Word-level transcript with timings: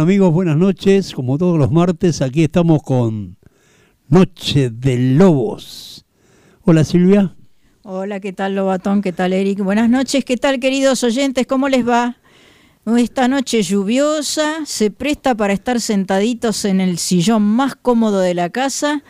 Amigos, 0.00 0.32
buenas 0.32 0.56
noches. 0.56 1.12
Como 1.12 1.36
todos 1.36 1.58
los 1.58 1.70
martes, 1.70 2.22
aquí 2.22 2.44
estamos 2.44 2.82
con 2.82 3.36
Noche 4.08 4.70
de 4.70 4.96
Lobos. 4.96 6.06
Hola 6.62 6.84
Silvia. 6.84 7.36
Hola, 7.82 8.18
¿qué 8.18 8.32
tal 8.32 8.54
Lobatón? 8.54 9.02
¿Qué 9.02 9.12
tal 9.12 9.34
Eric? 9.34 9.58
Buenas 9.62 9.90
noches, 9.90 10.24
¿qué 10.24 10.38
tal 10.38 10.58
queridos 10.58 11.04
oyentes? 11.04 11.46
¿Cómo 11.46 11.68
les 11.68 11.86
va? 11.86 12.16
Esta 12.86 13.28
noche 13.28 13.62
lluviosa 13.62 14.64
se 14.64 14.90
presta 14.90 15.34
para 15.34 15.52
estar 15.52 15.82
sentaditos 15.82 16.64
en 16.64 16.80
el 16.80 16.96
sillón 16.96 17.42
más 17.42 17.74
cómodo 17.74 18.20
de 18.20 18.32
la 18.32 18.48
casa 18.48 19.02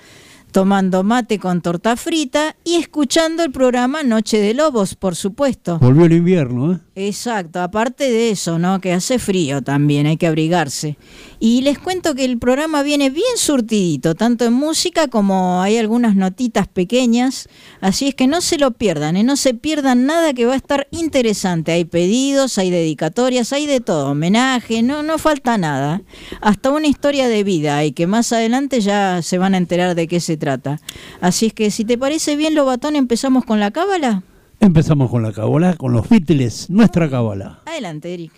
tomando 0.50 1.02
mate 1.02 1.38
con 1.38 1.60
torta 1.60 1.96
frita 1.96 2.56
y 2.64 2.74
escuchando 2.74 3.42
el 3.42 3.52
programa 3.52 4.02
Noche 4.02 4.38
de 4.38 4.54
Lobos, 4.54 4.94
por 4.94 5.14
supuesto. 5.14 5.78
Volvió 5.78 6.06
el 6.06 6.12
invierno, 6.12 6.72
¿eh? 6.72 6.78
Exacto, 7.06 7.62
aparte 7.62 8.10
de 8.10 8.28
eso, 8.28 8.58
¿no? 8.58 8.78
Que 8.78 8.92
hace 8.92 9.18
frío 9.18 9.62
también, 9.62 10.06
hay 10.06 10.18
que 10.18 10.26
abrigarse. 10.26 10.98
Y 11.38 11.62
les 11.62 11.78
cuento 11.78 12.14
que 12.14 12.26
el 12.26 12.38
programa 12.38 12.82
viene 12.82 13.08
bien 13.08 13.38
surtidito, 13.38 14.14
tanto 14.14 14.44
en 14.44 14.52
música 14.52 15.08
como 15.08 15.62
hay 15.62 15.78
algunas 15.78 16.14
notitas 16.14 16.68
pequeñas, 16.68 17.48
así 17.80 18.08
es 18.08 18.14
que 18.14 18.26
no 18.26 18.42
se 18.42 18.58
lo 18.58 18.72
pierdan, 18.72 19.16
¿eh? 19.16 19.22
no 19.22 19.36
se 19.36 19.54
pierdan 19.54 20.04
nada 20.04 20.34
que 20.34 20.44
va 20.44 20.52
a 20.52 20.56
estar 20.56 20.88
interesante. 20.90 21.72
Hay 21.72 21.86
pedidos, 21.86 22.58
hay 22.58 22.70
dedicatorias, 22.70 23.54
hay 23.54 23.64
de 23.64 23.80
todo, 23.80 24.10
homenaje, 24.10 24.82
no, 24.82 25.02
no 25.02 25.16
falta 25.16 25.56
nada. 25.56 26.02
Hasta 26.42 26.70
una 26.70 26.86
historia 26.86 27.28
de 27.28 27.44
vida 27.44 27.82
y 27.82 27.92
que 27.92 28.06
más 28.06 28.30
adelante 28.34 28.82
ya 28.82 29.22
se 29.22 29.38
van 29.38 29.54
a 29.54 29.56
enterar 29.56 29.94
de 29.94 30.06
qué 30.06 30.20
se 30.20 30.36
trata. 30.36 30.80
Así 31.22 31.46
es 31.46 31.54
que 31.54 31.70
si 31.70 31.86
te 31.86 31.96
parece 31.96 32.36
bien, 32.36 32.54
Lobatón, 32.54 32.94
empezamos 32.94 33.46
con 33.46 33.58
la 33.58 33.70
cábala. 33.70 34.22
Empezamos 34.60 35.10
con 35.10 35.22
la 35.22 35.32
cábala, 35.32 35.74
con 35.74 35.92
los 35.92 36.06
Beatles, 36.06 36.68
nuestra 36.68 37.08
cábala. 37.08 37.62
Adelante, 37.64 38.12
Eric. 38.12 38.32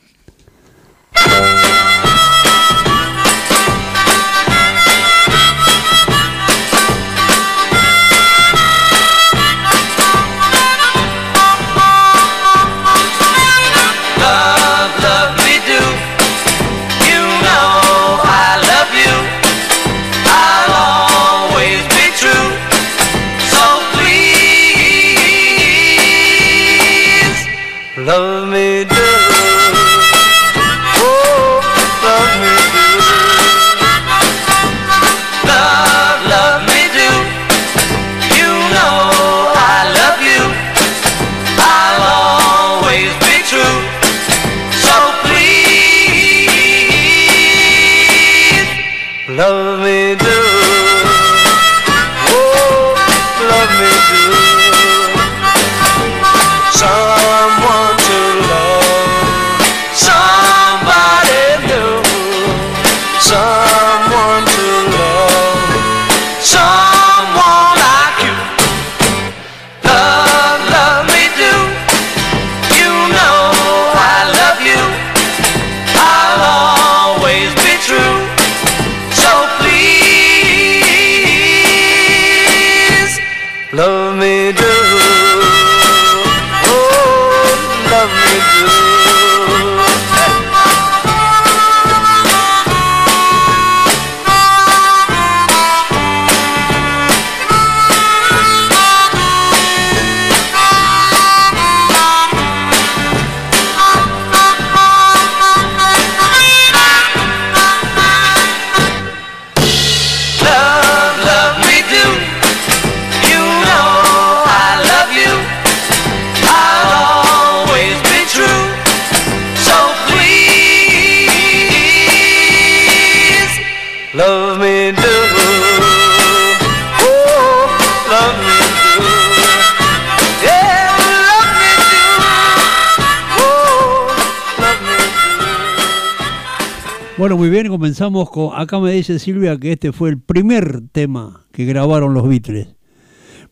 Bueno, 137.22 137.36
muy 137.36 137.50
bien, 137.50 137.68
comenzamos 137.68 138.28
con. 138.30 138.50
Acá 138.52 138.80
me 138.80 138.90
dice 138.90 139.20
Silvia 139.20 139.56
que 139.56 139.70
este 139.70 139.92
fue 139.92 140.10
el 140.10 140.18
primer 140.18 140.82
tema 140.90 141.46
que 141.52 141.64
grabaron 141.64 142.14
los 142.14 142.28
Beatles. 142.28 142.66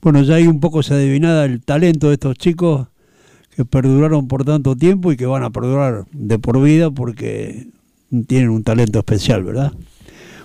Bueno, 0.02 0.24
ya 0.24 0.34
ahí 0.34 0.48
un 0.48 0.58
poco 0.58 0.82
se 0.82 0.94
adivinaba 0.94 1.44
el 1.44 1.62
talento 1.62 2.08
de 2.08 2.14
estos 2.14 2.36
chicos 2.36 2.88
que 3.54 3.64
perduraron 3.64 4.26
por 4.26 4.44
tanto 4.44 4.74
tiempo 4.74 5.12
y 5.12 5.16
que 5.16 5.24
van 5.24 5.44
a 5.44 5.50
perdurar 5.50 6.04
de 6.10 6.40
por 6.40 6.60
vida 6.60 6.90
porque 6.90 7.68
tienen 8.26 8.50
un 8.50 8.64
talento 8.64 8.98
especial, 8.98 9.44
¿verdad? 9.44 9.72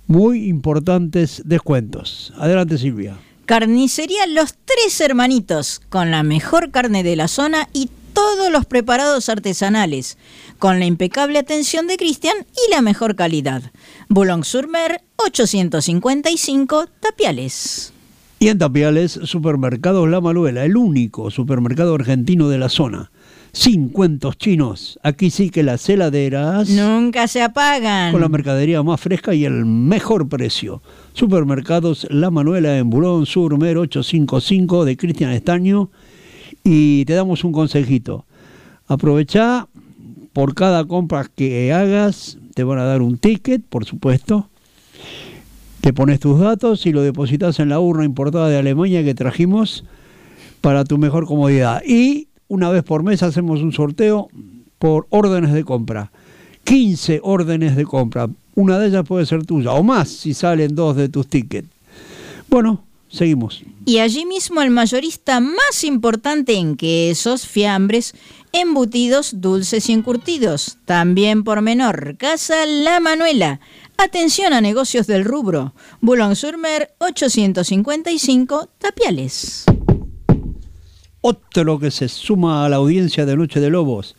muy 0.08 0.48
importantes 0.48 1.42
descuentos. 1.46 2.34
Adelante 2.38 2.78
Silvia. 2.78 3.18
Carnicería 3.46 4.28
Los 4.28 4.56
Tres 4.66 5.00
Hermanitos, 5.02 5.82
con 5.90 6.12
la 6.12 6.24
mejor 6.24 6.72
carne 6.72 7.04
de 7.04 7.16
la 7.16 7.28
zona 7.28 7.68
y 7.74 7.90
todos 8.14 8.52
los 8.52 8.66
preparados 8.66 9.30
artesanales, 9.30 10.18
con 10.58 10.80
la 10.80 10.86
impecable 10.86 11.40
atención 11.40 11.88
de 11.88 11.98
Cristian 11.98 12.36
y 12.54 12.72
la 12.72 12.82
mejor 12.82 13.16
calidad. 13.16 13.64
Boulogne-sur-Mer, 14.10 15.02
855 15.18 16.88
Tapiales. 17.00 17.94
Y 18.40 18.48
en 18.50 18.58
Tapiales, 18.58 19.20
Supermercados 19.24 20.08
La 20.10 20.22
Manuela, 20.22 20.64
el 20.64 20.78
único 20.78 21.30
supermercado 21.32 21.96
argentino 21.96 22.50
de 22.50 22.58
la 22.58 22.70
zona. 22.70 23.12
Sin 23.52 23.90
cuentos 23.90 24.38
chinos. 24.38 25.00
Aquí 25.04 25.30
sí 25.30 25.50
que 25.50 25.64
las 25.64 25.90
heladeras... 25.90 26.70
Nunca 26.70 27.28
se 27.28 27.42
apagan. 27.42 28.12
Con 28.12 28.22
la 28.22 28.30
mercadería 28.30 28.84
más 28.84 29.02
fresca 29.02 29.34
y 29.34 29.46
el 29.46 29.66
mejor 29.66 30.30
precio. 30.30 30.82
Supermercados 31.14 32.08
La 32.10 32.30
Manuela 32.30 32.78
en 32.78 32.90
Bulón 32.90 33.26
Sur 33.26 33.58
Mer 33.58 33.78
855 33.78 34.86
de 34.86 34.98
Cristian 34.98 35.32
Estaño. 35.32 35.90
Y 36.64 37.06
te 37.06 37.14
damos 37.14 37.44
un 37.44 37.52
consejito. 37.52 38.26
Aprovecha 38.88 39.68
por 40.34 40.56
cada 40.56 40.86
compra 40.86 41.28
que 41.36 41.74
hagas, 41.74 42.38
te 42.56 42.64
van 42.64 42.80
a 42.80 42.86
dar 42.86 43.02
un 43.02 43.18
ticket, 43.18 43.64
por 43.64 43.86
supuesto. 43.86 44.50
Te 45.82 45.94
pones 45.94 46.20
tus 46.20 46.40
datos 46.40 46.86
y 46.86 46.92
lo 46.92 47.02
depositas 47.02 47.60
en 47.60 47.70
la 47.70 47.80
urna 47.80 48.06
importada 48.06 48.50
de 48.50 48.58
Alemania 48.58 49.04
que 49.04 49.14
trajimos 49.14 49.86
para 50.62 50.86
tu 50.86 50.98
mejor 50.98 51.26
comodidad. 51.26 51.82
Y 51.86 52.29
una 52.50 52.70
vez 52.70 52.84
por 52.84 53.04
mes 53.04 53.24
hacemos 53.24 53.62
un 53.62 53.72
sorteo 53.72 54.28
por 54.78 55.08
órdenes 55.10 55.54
de 55.54 55.64
compra. 55.64 56.12
15 56.66 57.22
órdenes 57.24 57.76
de 57.76 57.86
compra. 57.86 58.28
Una 58.56 58.78
de 58.78 58.88
ellas 58.88 59.06
puede 59.08 59.26
ser 59.26 59.46
tuya 59.46 59.72
o 59.72 59.84
más 59.84 60.10
si 60.10 60.34
salen 60.34 60.76
dos 60.76 60.96
de 60.98 61.08
tus 61.08 61.28
tickets. 61.28 61.70
Bueno, 62.50 62.84
seguimos. 63.08 63.64
Y 63.86 64.00
allí 64.00 64.26
mismo 64.26 64.62
el 64.62 64.72
mayorista 64.72 65.40
más 65.40 65.84
importante 65.84 66.56
en 66.56 66.76
quesos, 66.76 67.48
fiambres, 67.48 68.14
embutidos, 68.52 69.42
dulces 69.42 69.90
y 69.90 69.94
encurtidos. 69.94 70.78
También 70.86 71.44
por 71.44 71.62
menor, 71.62 72.18
Casa 72.18 72.66
La 72.66 73.00
Manuela. 73.00 73.60
Atención 73.98 74.54
a 74.54 74.62
negocios 74.62 75.08
del 75.08 75.26
rubro. 75.26 75.74
Boulogne-sur-Mer 76.02 76.94
855 77.00 78.70
Tapiales. 78.78 79.66
Otro 81.22 81.80
que 81.80 81.92
se 81.92 82.08
suma 82.08 82.66
a 82.66 82.70
la 82.70 82.78
audiencia 82.78 83.26
de 83.26 83.36
Noche 83.36 83.60
de 83.60 83.70
Lobos. 83.70 84.16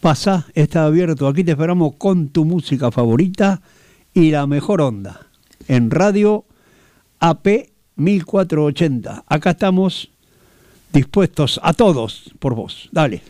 Pasa, 0.00 0.46
está 0.54 0.84
abierto. 0.84 1.26
Aquí 1.26 1.42
te 1.42 1.52
esperamos 1.52 1.94
con 1.96 2.28
tu 2.28 2.44
música 2.44 2.90
favorita 2.90 3.60
y 4.12 4.30
la 4.30 4.46
mejor 4.46 4.80
onda. 4.80 5.26
En 5.66 5.90
radio 5.90 6.44
AP 7.18 7.70
1480. 7.96 9.24
Acá 9.26 9.50
estamos 9.50 10.10
dispuestos 10.92 11.58
a 11.62 11.72
todos 11.72 12.30
por 12.38 12.54
vos. 12.54 12.88
Dale. 12.92 13.22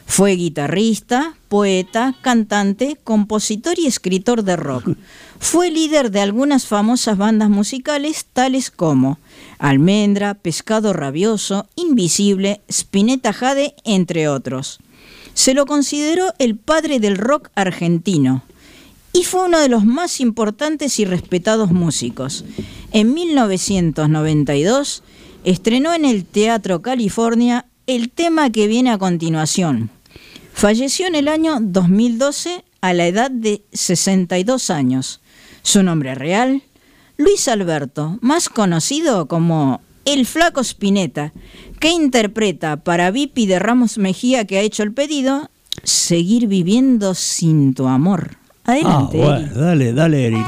Fue 0.06 0.32
guitarrista, 0.32 1.36
poeta, 1.46 2.16
cantante, 2.20 2.98
compositor 3.04 3.78
y 3.78 3.86
escritor 3.86 4.42
de 4.42 4.56
rock. 4.56 4.96
Fue 5.38 5.70
líder 5.70 6.10
de 6.10 6.18
algunas 6.18 6.66
famosas 6.66 7.16
bandas 7.16 7.48
musicales 7.48 8.26
tales 8.32 8.72
como 8.72 9.20
Almendra, 9.60 10.34
Pescado 10.34 10.92
Rabioso, 10.92 11.68
Invisible, 11.76 12.60
Spinetta 12.66 13.32
Jade, 13.32 13.76
entre 13.84 14.26
otros. 14.26 14.80
Se 15.32 15.54
lo 15.54 15.64
consideró 15.64 16.34
el 16.40 16.56
padre 16.56 16.98
del 16.98 17.18
rock 17.18 17.50
argentino 17.54 18.42
y 19.12 19.22
fue 19.22 19.44
uno 19.44 19.60
de 19.60 19.68
los 19.68 19.84
más 19.84 20.18
importantes 20.18 20.98
y 20.98 21.04
respetados 21.04 21.70
músicos. 21.70 22.44
En 22.94 23.12
1992 23.12 25.02
estrenó 25.42 25.92
en 25.94 26.04
el 26.04 26.24
Teatro 26.24 26.80
California 26.80 27.66
el 27.88 28.08
tema 28.08 28.50
que 28.50 28.68
viene 28.68 28.92
a 28.92 28.98
continuación. 28.98 29.90
Falleció 30.52 31.08
en 31.08 31.16
el 31.16 31.26
año 31.26 31.58
2012 31.60 32.64
a 32.80 32.94
la 32.94 33.08
edad 33.08 33.32
de 33.32 33.62
62 33.72 34.70
años. 34.70 35.20
Su 35.62 35.82
nombre 35.82 36.14
real, 36.14 36.62
Luis 37.16 37.48
Alberto, 37.48 38.16
más 38.20 38.48
conocido 38.48 39.26
como 39.26 39.80
El 40.04 40.24
Flaco 40.24 40.60
Spinetta, 40.60 41.32
que 41.80 41.90
interpreta 41.90 42.76
para 42.76 43.10
Vipi 43.10 43.46
de 43.46 43.58
Ramos 43.58 43.98
Mejía 43.98 44.44
que 44.44 44.58
ha 44.58 44.62
hecho 44.62 44.84
el 44.84 44.92
pedido, 44.92 45.50
Seguir 45.82 46.46
viviendo 46.46 47.14
sin 47.14 47.74
tu 47.74 47.88
amor. 47.88 48.36
Adelante. 48.62 49.20
Ah, 49.20 49.26
bueno, 49.26 49.54
dale, 49.56 49.92
dale, 49.92 50.26
Eric. 50.28 50.46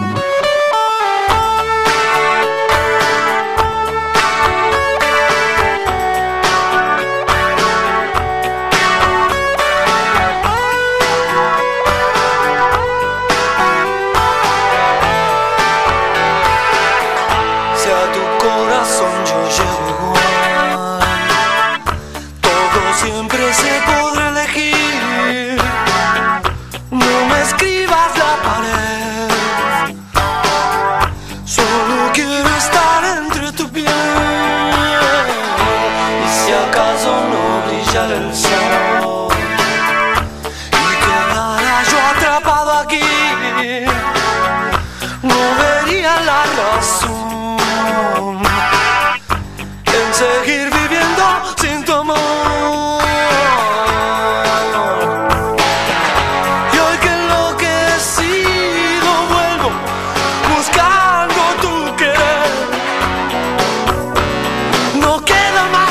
no 65.06 65.24
queda 65.24 65.68
más. 65.70 65.85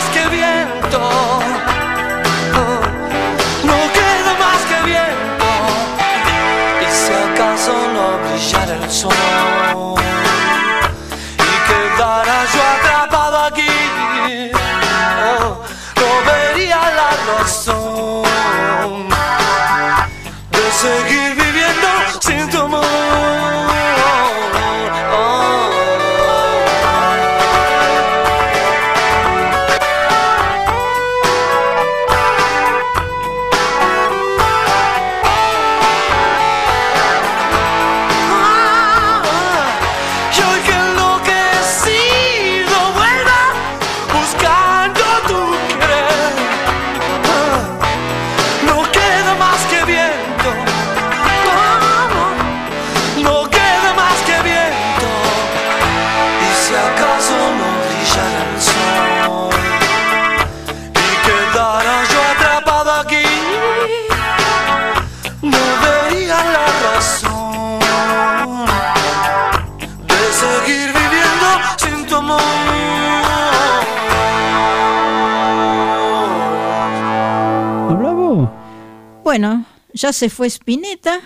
Ya 79.96 80.14
se 80.14 80.30
fue 80.30 80.46
Spinetta 80.48 81.20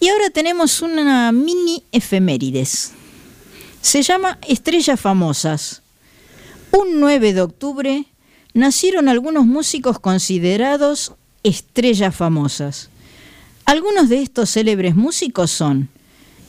y 0.00 0.08
ahora 0.08 0.30
tenemos 0.30 0.82
una 0.82 1.30
mini 1.30 1.84
efemérides. 1.92 2.92
Se 3.80 4.02
llama 4.02 4.38
Estrellas 4.48 4.98
Famosas. 4.98 5.82
Un 6.72 6.98
9 6.98 7.34
de 7.34 7.42
octubre 7.42 8.06
nacieron 8.54 9.08
algunos 9.08 9.46
músicos 9.46 9.98
considerados 10.00 11.12
estrellas 11.42 12.14
famosas. 12.16 12.88
Algunos 13.66 14.08
de 14.08 14.22
estos 14.22 14.50
célebres 14.50 14.96
músicos 14.96 15.50
son 15.50 15.90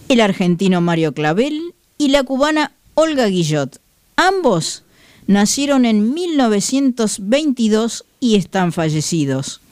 el 0.07 0.21
argentino 0.21 0.79
Mario 0.81 1.13
Clavel 1.13 1.73
y 1.97 2.07
la 2.09 2.23
cubana 2.23 2.71
Olga 2.93 3.27
Guillot. 3.27 3.81
Ambos 4.15 4.83
nacieron 5.27 5.85
en 5.85 6.13
1922 6.13 8.05
y 8.19 8.35
están 8.35 8.71
fallecidos. 8.71 9.62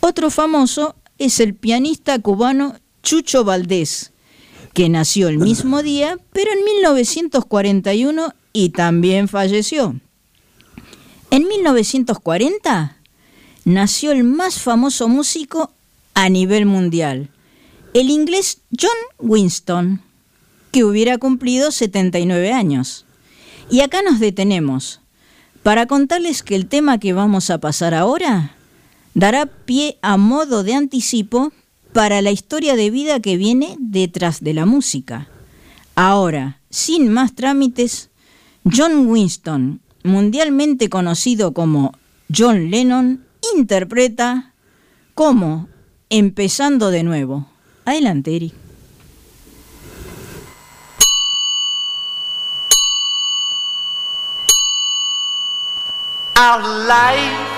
Otro 0.00 0.30
famoso 0.30 0.94
es 1.18 1.40
el 1.40 1.54
pianista 1.54 2.18
cubano 2.20 2.76
Chucho 3.02 3.44
Valdés, 3.44 4.12
que 4.74 4.88
nació 4.88 5.28
el 5.28 5.38
mismo 5.38 5.82
día, 5.82 6.18
pero 6.32 6.52
en 6.52 6.64
1941 6.64 8.34
y 8.52 8.70
también 8.70 9.28
falleció. 9.28 9.96
En 11.30 11.46
1940 11.46 12.96
nació 13.64 14.12
el 14.12 14.24
más 14.24 14.60
famoso 14.60 15.08
músico 15.08 15.72
a 16.14 16.28
nivel 16.28 16.64
mundial, 16.64 17.30
el 17.92 18.10
inglés 18.10 18.60
John 18.78 18.90
Winston, 19.18 20.02
que 20.70 20.84
hubiera 20.84 21.18
cumplido 21.18 21.70
79 21.70 22.52
años. 22.52 23.04
Y 23.70 23.80
acá 23.80 24.02
nos 24.02 24.20
detenemos 24.20 25.00
para 25.62 25.86
contarles 25.86 26.42
que 26.42 26.54
el 26.54 26.66
tema 26.66 26.98
que 26.98 27.12
vamos 27.12 27.50
a 27.50 27.58
pasar 27.58 27.94
ahora 27.94 28.57
dará 29.18 29.46
pie 29.46 29.98
a 30.00 30.16
modo 30.16 30.62
de 30.62 30.74
anticipo 30.74 31.52
para 31.92 32.22
la 32.22 32.30
historia 32.30 32.76
de 32.76 32.88
vida 32.88 33.18
que 33.18 33.36
viene 33.36 33.74
detrás 33.80 34.44
de 34.44 34.54
la 34.54 34.64
música. 34.64 35.28
Ahora, 35.96 36.60
sin 36.70 37.12
más 37.12 37.34
trámites, 37.34 38.10
John 38.64 39.08
Winston, 39.08 39.80
mundialmente 40.04 40.88
conocido 40.88 41.52
como 41.52 41.92
John 42.32 42.70
Lennon, 42.70 43.24
interpreta 43.56 44.54
como 45.14 45.68
Empezando 46.10 46.90
de 46.90 47.02
nuevo. 47.02 47.48
Adelante, 47.84 48.36
Eric. 48.36 48.54
Our 56.36 56.62
life 56.86 57.57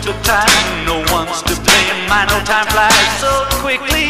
took 0.00 0.16
the 0.16 0.22
time. 0.22 0.86
No 0.86 1.04
one's 1.12 1.42
to 1.42 1.54
blame. 1.60 2.08
I 2.08 2.24
know 2.28 2.40
time 2.44 2.66
flies 2.72 3.20
so 3.20 3.32
quickly. 3.60 4.08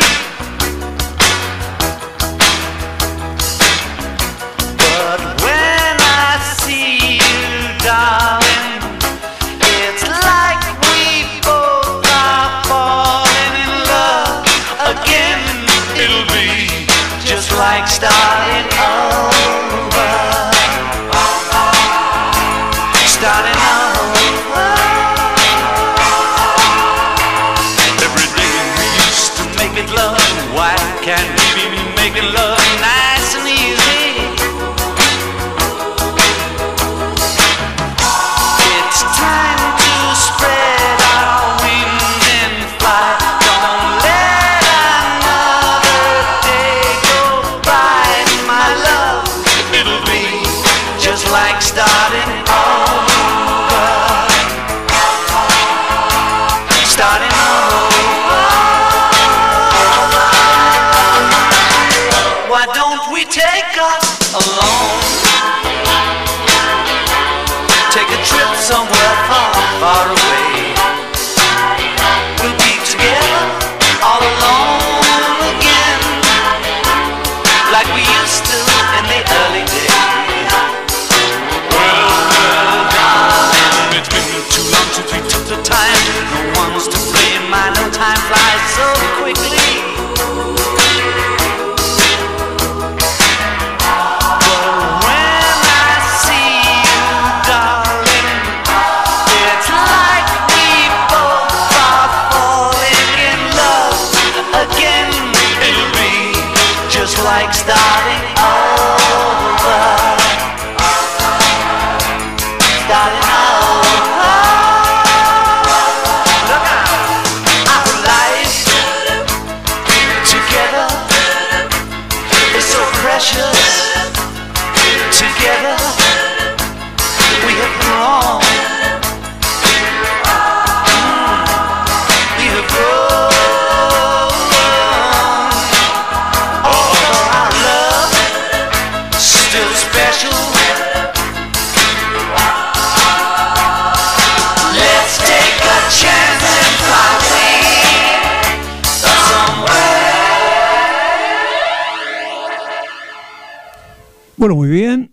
Bueno, 154.43 154.57
muy 154.57 154.71
bien. 154.71 155.13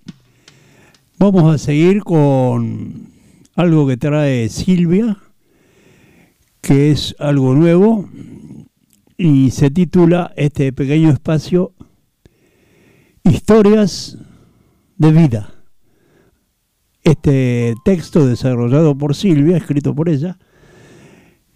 Vamos 1.19 1.53
a 1.53 1.59
seguir 1.59 2.01
con 2.01 3.11
algo 3.53 3.85
que 3.85 3.95
trae 3.95 4.49
Silvia, 4.49 5.19
que 6.61 6.89
es 6.89 7.15
algo 7.19 7.53
nuevo 7.53 8.09
y 9.17 9.51
se 9.51 9.69
titula 9.69 10.33
este 10.35 10.73
pequeño 10.73 11.11
espacio 11.11 11.73
Historias 13.23 14.17
de 14.97 15.11
vida. 15.11 15.53
Este 17.03 17.75
texto 17.85 18.25
desarrollado 18.25 18.97
por 18.97 19.13
Silvia, 19.13 19.57
escrito 19.57 19.93
por 19.93 20.09
ella, 20.09 20.39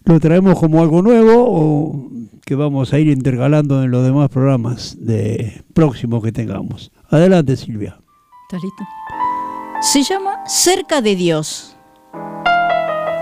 lo 0.04 0.20
traemos 0.20 0.60
como 0.60 0.80
algo 0.80 1.02
nuevo 1.02 1.44
o 1.48 2.10
que 2.46 2.54
vamos 2.54 2.92
a 2.92 3.00
ir 3.00 3.08
intercalando 3.08 3.82
en 3.82 3.90
los 3.90 4.04
demás 4.04 4.28
programas 4.28 4.96
de 5.00 5.64
próximos 5.72 6.22
que 6.22 6.30
tengamos. 6.30 6.92
Adelante, 7.14 7.56
Silvia. 7.56 7.96
¿Estás 8.42 8.60
listo? 8.60 8.82
Se 9.82 10.02
llama 10.02 10.42
Cerca 10.48 11.00
de 11.00 11.14
Dios. 11.14 11.76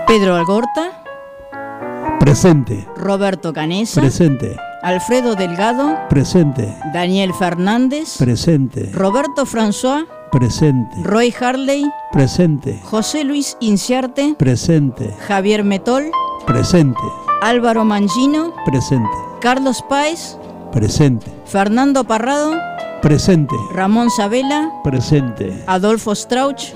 Pedro 0.07 0.35
Algorta, 0.35 1.03
Presente. 2.19 2.87
Roberto 2.97 3.53
Canesa, 3.53 4.01
Presente. 4.01 4.57
Alfredo 4.81 5.35
Delgado, 5.35 5.95
Presente. 6.09 6.75
Daniel 6.91 7.35
Fernández, 7.35 8.17
Presente. 8.17 8.89
Roberto 8.95 9.45
François, 9.45 10.07
Presente. 10.31 10.95
Roy 11.03 11.31
Harley, 11.39 11.85
Presente. 12.11 12.81
José 12.85 13.23
Luis 13.23 13.57
Inciarte, 13.59 14.33
Presente. 14.39 15.13
Javier 15.27 15.63
Metol, 15.63 16.09
Presente. 16.47 16.97
Álvaro 17.43 17.85
Mangino, 17.85 18.55
Presente. 18.65 19.05
Carlos 19.39 19.85
Páez, 19.87 20.39
Presente. 20.71 21.27
Fernando 21.45 22.03
Parrado, 22.05 22.55
Presente. 23.03 23.53
Ramón 23.73 24.09
Sabela, 24.09 24.71
Presente. 24.81 25.61
Adolfo 25.67 26.15
Strauch, 26.15 26.71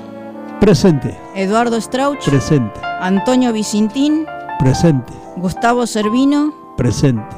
Presente. 0.60 1.18
Eduardo 1.36 1.80
Strauch, 1.80 2.20
Presente. 2.26 2.78
Antonio 3.00 3.54
Vicintín, 3.54 4.26
Presente. 4.60 5.13
Gustavo 5.38 5.88
Servino. 5.88 6.54
Presente. 6.76 7.34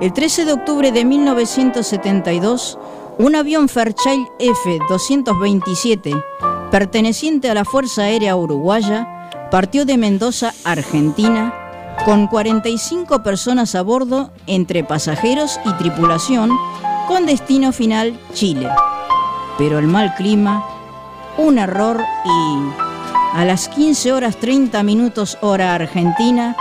El 0.00 0.14
13 0.14 0.46
de 0.46 0.54
octubre 0.54 0.90
de 0.90 1.04
1972, 1.04 2.78
un 3.18 3.36
avión 3.36 3.68
Fairchild 3.68 4.26
F-227, 4.38 6.24
perteneciente 6.70 7.50
a 7.50 7.54
la 7.54 7.66
Fuerza 7.66 8.04
Aérea 8.04 8.36
Uruguaya, 8.36 9.28
partió 9.50 9.84
de 9.84 9.98
Mendoza, 9.98 10.54
Argentina, 10.64 11.52
con 12.06 12.26
45 12.26 13.22
personas 13.22 13.74
a 13.74 13.82
bordo 13.82 14.30
entre 14.46 14.82
pasajeros 14.82 15.60
y 15.66 15.72
tripulación, 15.74 16.50
con 17.06 17.26
destino 17.26 17.72
final 17.72 18.18
Chile. 18.32 18.68
Pero 19.58 19.78
el 19.78 19.86
mal 19.86 20.14
clima, 20.14 20.64
un 21.36 21.58
error 21.58 22.00
y 22.24 23.38
a 23.38 23.44
las 23.44 23.68
15 23.68 24.12
horas 24.12 24.36
30 24.36 24.82
minutos 24.82 25.38
hora 25.40 25.74
argentina, 25.74 26.56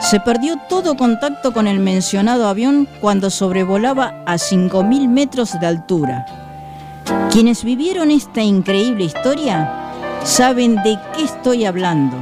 se 0.00 0.20
perdió 0.20 0.56
todo 0.68 0.96
contacto 0.96 1.52
con 1.52 1.66
el 1.66 1.78
mencionado 1.78 2.46
avión 2.48 2.88
cuando 3.00 3.30
sobrevolaba 3.30 4.22
a 4.26 4.34
5.000 4.34 5.08
metros 5.08 5.58
de 5.60 5.66
altura. 5.66 6.26
Quienes 7.30 7.64
vivieron 7.64 8.10
esta 8.10 8.42
increíble 8.42 9.04
historia 9.04 9.92
saben 10.24 10.76
de 10.76 10.98
qué 11.14 11.24
estoy 11.24 11.64
hablando. 11.64 12.16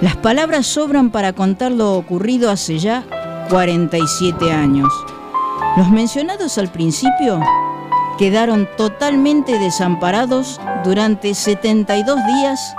Las 0.00 0.16
palabras 0.16 0.66
sobran 0.66 1.10
para 1.10 1.32
contar 1.32 1.72
lo 1.72 1.94
ocurrido 1.94 2.50
hace 2.50 2.78
ya 2.78 3.04
47 3.50 4.52
años. 4.52 4.92
Los 5.76 5.88
mencionados 5.88 6.58
al 6.58 6.68
principio 6.68 7.40
quedaron 8.18 8.68
totalmente 8.76 9.58
desamparados 9.58 10.60
durante 10.84 11.32
72 11.32 12.18
días 12.26 12.74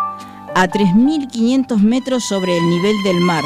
a 0.55 0.67
3.500 0.67 1.77
metros 1.79 2.25
sobre 2.25 2.57
el 2.57 2.69
nivel 2.69 2.95
del 3.03 3.21
mar, 3.21 3.43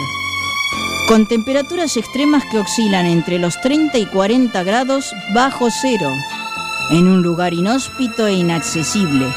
con 1.07 1.27
temperaturas 1.27 1.95
extremas 1.95 2.43
que 2.45 2.57
oscilan 2.57 3.05
entre 3.05 3.37
los 3.37 3.61
30 3.61 3.99
y 3.99 4.07
40 4.07 4.63
grados 4.63 5.13
bajo 5.35 5.69
cero, 5.69 6.11
en 6.89 7.07
un 7.07 7.21
lugar 7.21 7.53
inhóspito 7.53 8.25
e 8.25 8.33
inaccesible, 8.33 9.27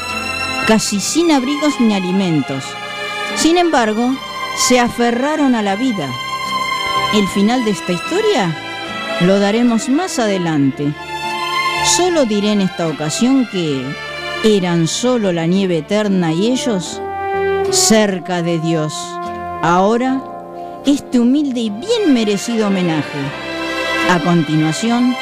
casi 0.65 0.99
sin 0.99 1.31
abrigos 1.31 1.79
ni 1.79 1.93
alimentos. 1.93 2.63
Sin 3.35 3.59
embargo, 3.59 4.15
se 4.57 4.79
aferraron 4.79 5.53
a 5.53 5.61
la 5.61 5.75
vida. 5.75 6.09
El 7.13 7.27
final 7.27 7.63
de 7.63 7.71
esta 7.71 7.91
historia 7.93 8.68
lo 9.21 9.39
daremos 9.39 9.89
más 9.89 10.19
adelante. 10.19 10.93
Solo 11.97 12.25
diré 12.25 12.53
en 12.53 12.61
esta 12.61 12.87
ocasión 12.87 13.47
que 13.51 13.83
eran 14.43 14.87
solo 14.87 15.31
la 15.31 15.45
nieve 15.45 15.79
eterna 15.79 16.31
y 16.31 16.47
ellos 16.47 17.01
cerca 17.71 18.41
de 18.41 18.59
Dios. 18.59 18.93
Ahora, 19.61 20.21
este 20.85 21.19
humilde 21.19 21.59
y 21.59 21.69
bien 21.69 22.13
merecido 22.13 22.67
homenaje. 22.67 23.19
A 24.09 24.19
continuación, 24.19 25.15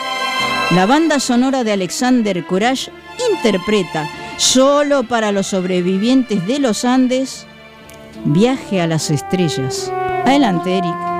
la 0.71 0.85
banda 0.85 1.19
sonora 1.19 1.63
de 1.63 1.73
Alexander 1.73 2.45
Courage 2.45 2.91
interpreta, 3.31 4.07
solo 4.37 5.03
para 5.03 5.31
los 5.31 5.47
sobrevivientes 5.47 6.45
de 6.45 6.59
los 6.59 6.85
Andes, 6.85 7.45
Viaje 8.25 8.81
a 8.81 8.87
las 8.87 9.11
Estrellas. 9.11 9.91
Adelante, 10.25 10.77
Eric. 10.77 11.16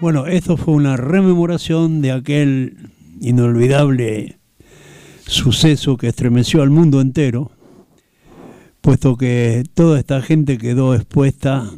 Bueno, 0.00 0.26
esto 0.26 0.56
fue 0.56 0.72
una 0.72 0.96
rememoración 0.96 2.00
de 2.00 2.12
aquel 2.12 2.90
inolvidable 3.20 4.38
suceso 5.26 5.98
que 5.98 6.08
estremeció 6.08 6.62
al 6.62 6.70
mundo 6.70 7.02
entero, 7.02 7.50
puesto 8.80 9.18
que 9.18 9.62
toda 9.74 9.98
esta 9.98 10.22
gente 10.22 10.56
quedó 10.56 10.94
expuesta 10.94 11.70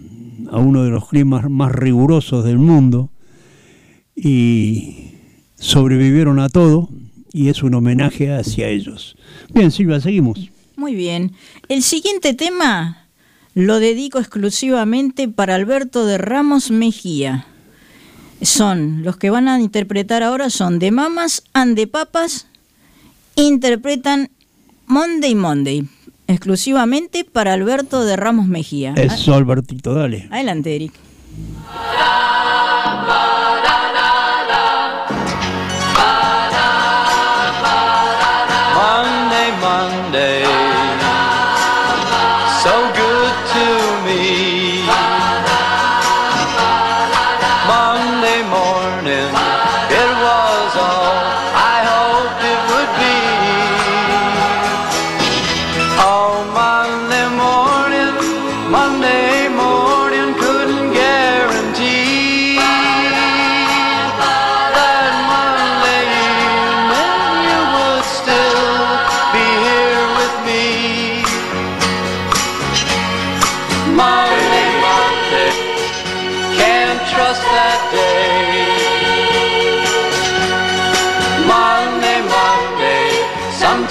a 0.52 0.58
uno 0.58 0.84
de 0.84 0.90
los 0.90 1.08
climas 1.08 1.50
más 1.50 1.72
rigurosos 1.72 2.44
del 2.44 2.58
mundo 2.58 3.10
y 4.14 5.14
sobrevivieron 5.56 6.38
a 6.38 6.48
todo 6.48 6.88
y 7.32 7.48
es 7.48 7.64
un 7.64 7.74
homenaje 7.74 8.32
hacia 8.32 8.68
ellos. 8.68 9.16
Bien, 9.52 9.72
Silvia, 9.72 10.00
seguimos. 10.00 10.48
Muy 10.76 10.94
bien. 10.94 11.32
El 11.68 11.82
siguiente 11.82 12.34
tema 12.34 13.08
lo 13.54 13.80
dedico 13.80 14.20
exclusivamente 14.20 15.26
para 15.26 15.56
Alberto 15.56 16.06
de 16.06 16.18
Ramos 16.18 16.70
Mejía. 16.70 17.48
Son, 18.42 19.02
los 19.02 19.16
que 19.16 19.30
van 19.30 19.48
a 19.48 19.60
interpretar 19.60 20.22
ahora 20.22 20.50
son 20.50 20.78
de 20.78 20.90
Mamas 20.90 21.44
and 21.52 21.76
de 21.76 21.86
Papas, 21.86 22.46
interpretan 23.36 24.30
Monday 24.86 25.34
Monday, 25.34 25.88
exclusivamente 26.26 27.24
para 27.24 27.54
Alberto 27.54 28.04
de 28.04 28.16
Ramos 28.16 28.46
Mejía. 28.46 28.94
Eso, 28.96 29.34
Albertito, 29.34 29.94
dale. 29.94 30.28
Adelante, 30.30 30.74
Eric. 30.74 30.92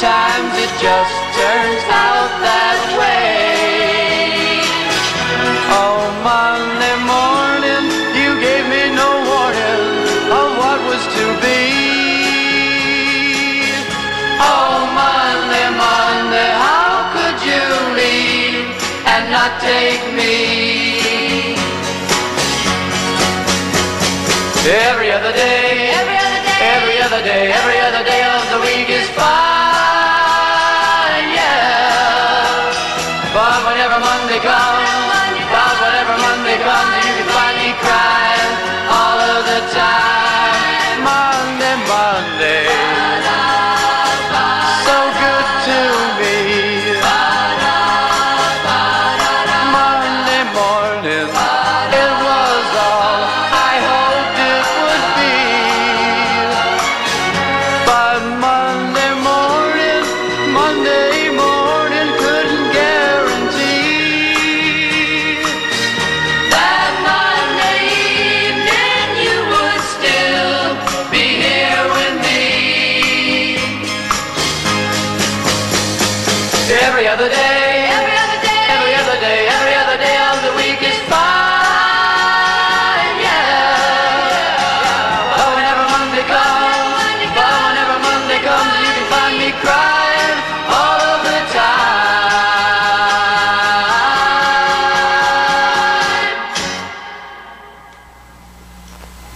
Sometimes 0.01 0.57
it 0.57 0.71
just 0.81 1.13
turns 1.37 1.83
out 1.93 2.20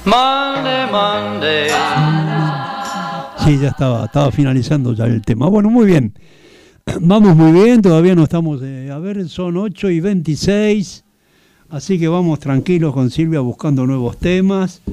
Monday, 0.06 0.86
Monday. 0.92 1.70
Sí, 3.44 3.58
ya 3.60 3.70
estaba, 3.70 4.06
estaba 4.06 4.32
finalizando 4.32 4.94
ya 4.94 5.06
el 5.06 5.22
tema. 5.22 5.50
Bueno, 5.50 5.70
muy 5.72 5.86
bien. 5.88 6.14
Vamos 7.02 7.36
muy 7.36 7.52
bien, 7.52 7.82
todavía 7.82 8.14
no 8.14 8.24
estamos, 8.24 8.62
eh, 8.64 8.92
a 8.92 9.00
ver, 9.00 9.28
son 9.28 9.58
8 9.58 9.90
y 9.90 10.00
26, 10.00 11.04
así 11.70 11.98
que 11.98 12.08
vamos 12.08 12.40
tranquilos 12.40 12.94
con 12.94 13.10
Silvia 13.10 13.40
buscando 13.40 13.88
nuevos 13.88 14.18
temas. 14.18 14.84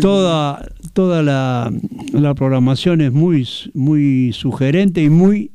Toda, 0.00 0.64
toda 0.92 1.22
la, 1.22 1.72
la 2.12 2.34
programación 2.34 3.00
es 3.00 3.12
muy, 3.12 3.46
muy 3.74 4.32
sugerente 4.32 5.02
y 5.02 5.10
muy, 5.10 5.50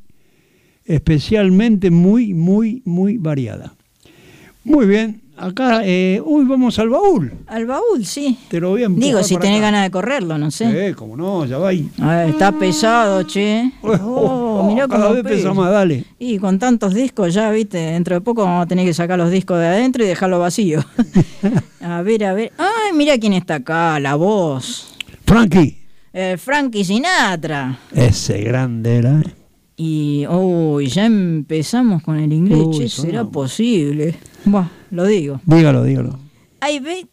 especialmente 0.84 1.92
muy, 1.92 2.34
muy, 2.34 2.82
muy 2.84 3.18
variada. 3.18 3.74
Muy 4.66 4.86
bien, 4.86 5.22
acá, 5.38 5.82
eh, 5.84 6.22
uy, 6.24 6.46
vamos 6.46 6.78
al 6.80 6.90
baúl. 6.90 7.34
Al 7.48 7.66
baúl, 7.66 8.06
sí. 8.06 8.38
Te 8.50 8.60
lo 8.60 8.70
voy 8.70 8.84
a 8.84 8.88
Digo, 8.90 9.24
si 9.24 9.38
tenés 9.38 9.58
acá. 9.58 9.68
ganas 9.68 9.84
de 9.84 9.92
correrlo, 9.92 10.38
no 10.38 10.52
sé. 10.52 10.90
Eh, 10.90 10.94
como 10.96 11.16
no, 11.18 11.46
ya 11.46 11.58
va 11.58 11.70
ahí. 11.70 11.90
A 12.02 12.16
ver, 12.16 12.30
está 12.30 12.52
pesado, 12.52 13.24
che. 13.24 13.72
Oh, 13.82 14.68
mirá 14.68 14.88
cada 14.88 15.10
cómo 15.10 15.24
vez 15.24 15.24
pesa 15.24 15.54
más, 15.54 15.72
dale. 15.72 16.06
Y 16.20 16.38
con 16.40 16.60
tantos 16.60 16.94
discos 16.94 17.34
ya, 17.34 17.52
viste, 17.52 17.78
dentro 17.78 18.16
de 18.16 18.22
poco 18.22 18.44
vamos 18.44 18.64
a 18.64 18.68
tener 18.68 18.86
que 18.86 18.94
sacar 18.94 19.18
los 19.18 19.32
discos 19.32 19.60
de 19.60 19.68
adentro 19.68 20.04
y 20.04 20.08
dejarlo 20.08 20.40
vacío. 20.40 20.84
a 21.82 22.02
ver, 22.02 22.26
a 22.26 22.34
ver. 22.34 22.52
Ay, 22.58 22.94
mira 22.94 23.18
quién 23.18 23.34
está 23.34 23.56
acá, 23.56 24.00
la 24.00 24.16
voz. 24.16 24.96
Frankie. 25.26 25.78
Eh, 26.14 26.38
Frankie 26.38 26.86
Sinatra. 26.86 27.78
Ese 27.94 28.42
grande 28.42 28.98
era. 28.98 29.22
Y, 29.78 30.26
uy, 30.30 30.88
ya 30.88 31.06
empezamos 31.06 32.02
con 32.02 32.18
el 32.18 32.32
inglés, 32.32 32.60
Uy, 32.66 32.78
che, 32.78 32.90
será 32.90 33.26
posible. 33.26 34.16
Buah, 34.46 34.70
lo 34.92 35.06
digo. 35.06 35.42
Dígalo, 35.46 35.84
dígalo. 35.84 36.18
I 36.68 36.80
bet 36.80 37.08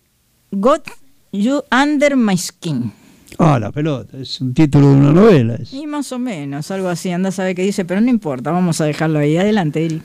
got 0.53 0.87
you 1.33 1.63
under 1.73 2.17
my 2.17 2.37
skin. 2.37 2.93
Ah, 3.39 3.59
la 3.59 3.73
pelota, 3.73 4.19
es 4.19 4.41
un 4.41 4.55
título 4.55 4.91
de 4.91 4.97
una 4.97 5.13
novela. 5.13 5.55
es. 5.57 5.73
Y 5.73 5.87
más 5.87 6.13
o 6.13 6.19
menos, 6.19 6.71
algo 6.71 6.89
así, 6.89 7.11
anda 7.11 7.31
a 7.31 7.33
saber 7.33 7.57
qué 7.57 7.63
dice, 7.63 7.85
pero 7.85 8.01
no 8.01 8.11
importa, 8.11 8.53
vamos 8.53 8.81
a 8.81 8.85
dejarlo 8.85 9.19
ahí. 9.19 9.37
Adelante, 9.37 9.85
Eric. 9.85 10.03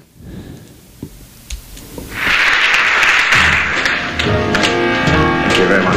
Thank 5.48 5.58
you 5.58 5.68
very 5.68 5.84
much. 5.84 5.97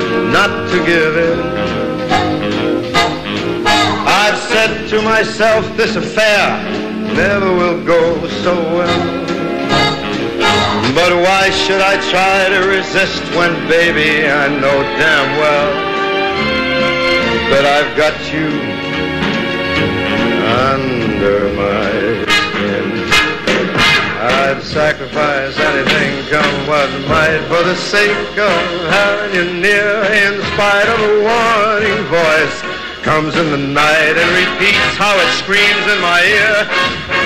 not 0.31 0.69
to 0.71 0.77
give 0.85 1.17
in. 1.17 1.39
I've 4.23 4.39
said 4.51 4.87
to 4.89 5.01
myself, 5.01 5.65
this 5.75 5.95
affair 5.95 6.63
never 7.15 7.51
will 7.53 7.83
go 7.85 8.27
so 8.43 8.53
well. 8.77 9.21
But 10.95 11.11
why 11.15 11.49
should 11.49 11.81
I 11.81 11.95
try 12.09 12.49
to 12.49 12.67
resist 12.67 13.23
when, 13.35 13.53
baby, 13.67 14.27
I 14.27 14.47
know 14.47 14.77
damn 14.99 15.37
well 15.37 15.71
that 17.51 17.65
I've 17.75 17.95
got 17.97 18.15
you 18.33 18.47
under 20.67 21.53
my. 21.55 22.10
I'd 24.51 24.61
sacrifice 24.63 25.55
anything, 25.55 26.27
come 26.27 26.67
what 26.67 26.91
might, 27.07 27.39
for 27.47 27.63
the 27.63 27.75
sake 27.87 28.35
of 28.35 28.59
having 28.91 29.31
you 29.31 29.47
near, 29.63 30.03
in 30.11 30.43
spite 30.51 30.91
of 30.91 30.99
a 30.99 31.13
warning 31.23 32.03
voice 32.11 32.57
comes 32.99 33.39
in 33.39 33.47
the 33.47 33.63
night 33.71 34.11
and 34.19 34.29
repeats 34.35 34.99
how 34.99 35.15
it 35.15 35.31
screams 35.39 35.85
in 35.87 36.03
my 36.03 36.19
ear. 36.19 36.67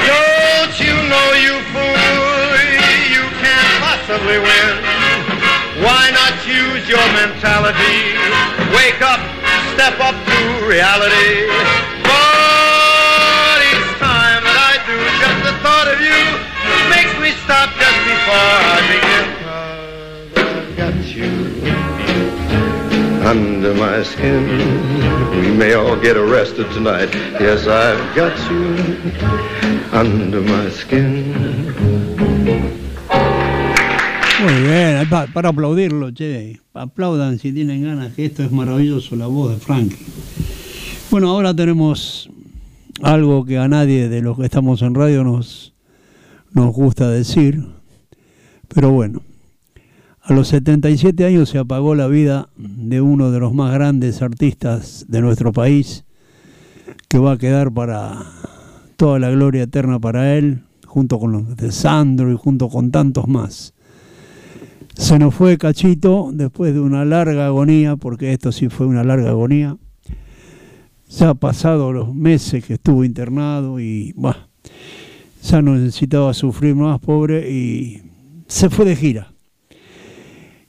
Don't 0.05 0.77
you 0.77 0.93
know, 1.09 1.27
you 1.41 1.57
fool, 1.73 2.61
you 3.09 3.25
can't 3.41 3.73
possibly 3.81 4.37
win. 4.37 4.73
Why 5.81 6.13
not 6.13 6.37
use 6.45 6.85
your 6.85 7.01
mentality? 7.17 8.21
Wake 8.69 9.01
up, 9.01 9.17
step 9.73 9.97
up 9.97 10.13
to 10.13 10.69
reality. 10.69 11.94
Stop 17.45 17.69
just 17.79 17.99
before 18.09 18.53
I 18.75 18.77
begin. 18.93 19.25
I've 20.35 20.71
got 20.77 20.95
you 21.15 21.31
under 23.25 23.73
my 23.73 24.03
skin. 24.03 24.43
We 25.41 25.51
may 25.57 25.73
all 25.73 25.95
get 25.99 26.17
arrested 26.17 26.67
tonight. 26.73 27.09
Yes, 27.39 27.67
I've 27.67 28.01
got 28.15 28.35
you 28.51 28.75
under 29.93 30.41
my 30.41 30.69
skin. 30.69 31.33
Muy 34.43 34.61
bien, 34.63 35.07
pa- 35.09 35.27
para 35.33 35.49
aplaudirlo, 35.49 36.13
che. 36.13 36.59
Aplaudan 36.73 37.39
si 37.39 37.51
tienen 37.53 37.83
ganas, 37.83 38.13
que 38.13 38.25
esto 38.25 38.43
es 38.43 38.51
maravilloso, 38.51 39.15
la 39.15 39.27
voz 39.27 39.51
de 39.53 39.57
Frankie. 39.59 39.97
Bueno, 41.09 41.29
ahora 41.29 41.53
tenemos 41.55 42.29
algo 43.01 43.45
que 43.45 43.57
a 43.57 43.67
nadie 43.69 44.09
de 44.09 44.21
los 44.21 44.37
que 44.37 44.43
estamos 44.45 44.81
en 44.81 44.93
radio 44.93 45.23
nos, 45.23 45.73
nos 46.55 46.73
gusta 46.73 47.09
decir, 47.09 47.63
pero 48.73 48.89
bueno, 48.89 49.21
a 50.21 50.33
los 50.33 50.47
77 50.47 51.25
años 51.25 51.49
se 51.49 51.59
apagó 51.59 51.95
la 51.95 52.07
vida 52.07 52.47
de 52.55 53.01
uno 53.01 53.29
de 53.29 53.41
los 53.41 53.53
más 53.53 53.73
grandes 53.73 54.21
artistas 54.21 55.05
de 55.09 55.21
nuestro 55.21 55.51
país, 55.51 56.05
que 57.09 57.19
va 57.19 57.33
a 57.33 57.37
quedar 57.37 57.73
para 57.73 58.25
toda 58.95 59.19
la 59.19 59.29
gloria 59.31 59.63
eterna 59.63 59.99
para 59.99 60.35
él, 60.37 60.63
junto 60.87 61.19
con 61.19 61.33
los 61.33 61.57
de 61.57 61.73
Sandro 61.73 62.31
y 62.31 62.37
junto 62.37 62.69
con 62.69 62.89
tantos 62.89 63.27
más. 63.27 63.73
Se 64.95 65.19
nos 65.19 65.35
fue 65.35 65.57
Cachito 65.57 66.29
después 66.33 66.73
de 66.73 66.79
una 66.79 67.03
larga 67.03 67.47
agonía, 67.47 67.97
porque 67.97 68.31
esto 68.31 68.53
sí 68.53 68.69
fue 68.69 68.87
una 68.87 69.03
larga 69.03 69.31
agonía. 69.31 69.77
Ya 71.09 71.31
ha 71.31 71.35
pasado 71.35 71.91
los 71.91 72.15
meses 72.15 72.63
que 72.63 72.75
estuvo 72.75 73.03
internado 73.03 73.81
y 73.81 74.13
bah, 74.15 74.47
ya 75.45 75.61
no 75.61 75.75
necesitaba 75.75 76.33
sufrir 76.33 76.75
más, 76.75 76.99
pobre, 76.99 77.51
y 77.51 78.01
se 78.47 78.69
fue 78.69 78.85
de 78.85 78.95
gira. 78.95 79.31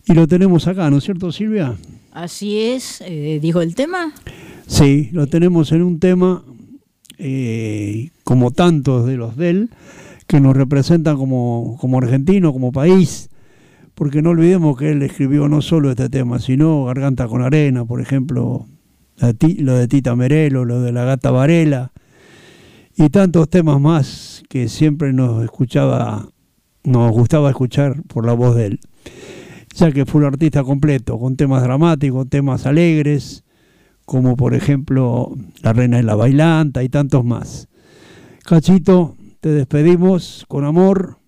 Y 0.06 0.14
lo 0.14 0.28
tenemos 0.28 0.66
acá, 0.68 0.90
¿no 0.90 0.98
es 0.98 1.04
cierto, 1.04 1.32
Silvia? 1.32 1.74
Así 2.12 2.60
es, 2.60 3.02
eh, 3.04 3.38
dijo 3.42 3.60
el 3.60 3.74
tema. 3.74 4.12
Sí, 4.66 5.10
lo 5.12 5.26
tenemos 5.26 5.72
en 5.72 5.82
un 5.82 5.98
tema, 5.98 6.44
eh, 7.18 8.10
como 8.24 8.50
tantos 8.50 9.06
de 9.06 9.16
los 9.16 9.36
de 9.36 9.50
él, 9.50 9.70
que 10.26 10.40
nos 10.40 10.56
representan 10.56 11.16
como, 11.16 11.76
como 11.80 11.98
argentino, 11.98 12.52
como 12.52 12.72
país, 12.72 13.30
porque 13.94 14.22
no 14.22 14.30
olvidemos 14.30 14.76
que 14.76 14.90
él 14.90 15.02
escribió 15.02 15.48
no 15.48 15.62
solo 15.62 15.90
este 15.90 16.08
tema, 16.08 16.38
sino 16.38 16.84
Garganta 16.84 17.28
con 17.28 17.42
Arena, 17.42 17.84
por 17.84 18.00
ejemplo, 18.00 18.66
lo 19.18 19.74
de 19.74 19.88
Tita 19.88 20.14
Merelo, 20.14 20.64
lo 20.64 20.82
de 20.82 20.92
la 20.92 21.04
Gata 21.04 21.30
Varela, 21.30 21.92
y 22.96 23.10
tantos 23.10 23.50
temas 23.50 23.78
más 23.78 24.42
que 24.48 24.68
siempre 24.68 25.12
nos 25.12 25.44
escuchaba, 25.44 26.30
nos 26.82 27.12
gustaba 27.12 27.50
escuchar 27.50 28.02
por 28.04 28.24
la 28.24 28.32
voz 28.32 28.56
de 28.56 28.66
él, 28.66 28.80
ya 29.74 29.92
que 29.92 30.06
fue 30.06 30.22
un 30.22 30.28
artista 30.28 30.64
completo, 30.64 31.18
con 31.18 31.36
temas 31.36 31.62
dramáticos, 31.62 32.26
temas 32.30 32.64
alegres, 32.64 33.44
como 34.06 34.36
por 34.36 34.54
ejemplo 34.54 35.36
La 35.62 35.74
Reina 35.74 35.98
de 35.98 36.04
la 36.04 36.14
Bailanta 36.14 36.82
y 36.82 36.88
tantos 36.88 37.22
más. 37.22 37.68
Cachito, 38.44 39.14
te 39.40 39.50
despedimos 39.50 40.46
con 40.48 40.64
amor, 40.64 41.18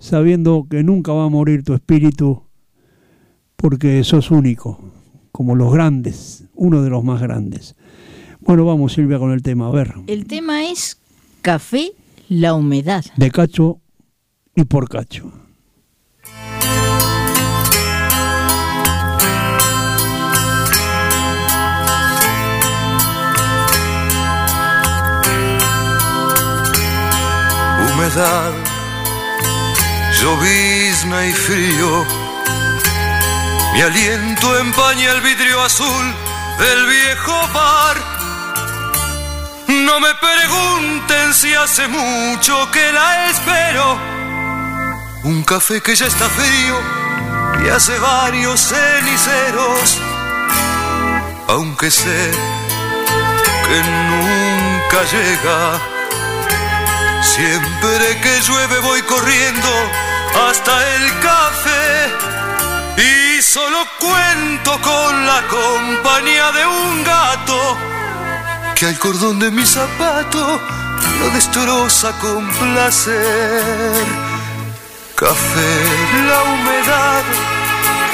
sabiendo 0.00 0.66
que 0.68 0.82
nunca 0.82 1.12
va 1.12 1.26
a 1.26 1.28
morir 1.28 1.62
tu 1.62 1.74
espíritu, 1.74 2.42
porque 3.54 4.02
sos 4.02 4.32
único, 4.32 4.80
como 5.30 5.54
los 5.54 5.72
grandes, 5.72 6.48
uno 6.54 6.82
de 6.82 6.90
los 6.90 7.04
más 7.04 7.20
grandes. 7.20 7.76
Bueno, 8.40 8.64
vamos 8.64 8.92
Silvia 8.94 9.18
con 9.18 9.32
el 9.32 9.42
tema, 9.42 9.68
a 9.68 9.70
ver, 9.70 9.94
El 10.06 10.26
tema 10.26 10.64
es 10.64 10.98
Café, 11.42 11.92
la 12.28 12.54
humedad. 12.54 13.04
de 13.16 13.30
Cacho 13.30 13.80
y 14.54 14.64
por 14.64 14.88
Cacho. 14.88 15.30
humedad, 27.92 28.52
llovizna 30.20 31.26
y 31.26 31.32
frío. 31.32 32.06
Mi 33.74 33.80
aliento 33.82 34.58
empaña 34.58 35.12
el 35.12 35.20
vidrio 35.20 35.62
azul 35.62 36.14
del 36.58 36.86
viejo 36.86 37.32
bar. 37.54 38.19
No 39.90 39.98
me 39.98 40.14
pregunten 40.14 41.34
si 41.34 41.52
hace 41.52 41.88
mucho 41.88 42.70
que 42.70 42.92
la 42.92 43.28
espero. 43.28 43.98
Un 45.24 45.42
café 45.42 45.80
que 45.82 45.96
ya 45.96 46.06
está 46.06 46.28
frío 46.28 46.76
y 47.64 47.68
hace 47.70 47.98
varios 47.98 48.60
ceniceros. 48.60 49.98
Aunque 51.48 51.90
sé 51.90 52.30
que 53.66 53.78
nunca 53.90 55.00
llega. 55.10 55.80
Siempre 57.20 58.20
que 58.22 58.40
llueve 58.42 58.78
voy 58.78 59.02
corriendo 59.02 59.72
hasta 60.48 60.72
el 60.94 61.18
café 61.18 61.90
y 62.96 63.42
solo 63.42 63.78
cuento 63.98 64.80
con 64.82 65.26
la 65.26 65.42
compañía 65.48 66.52
de 66.52 66.64
un 66.64 67.02
gato 67.02 67.99
que 68.80 68.86
al 68.86 68.98
cordón 68.98 69.38
de 69.38 69.50
mi 69.50 69.66
zapato 69.66 70.58
lo 71.20 71.30
destroza 71.34 72.12
con 72.12 72.48
placer. 72.48 74.06
Café, 75.14 75.72
la 76.26 76.42
humedad, 76.44 77.22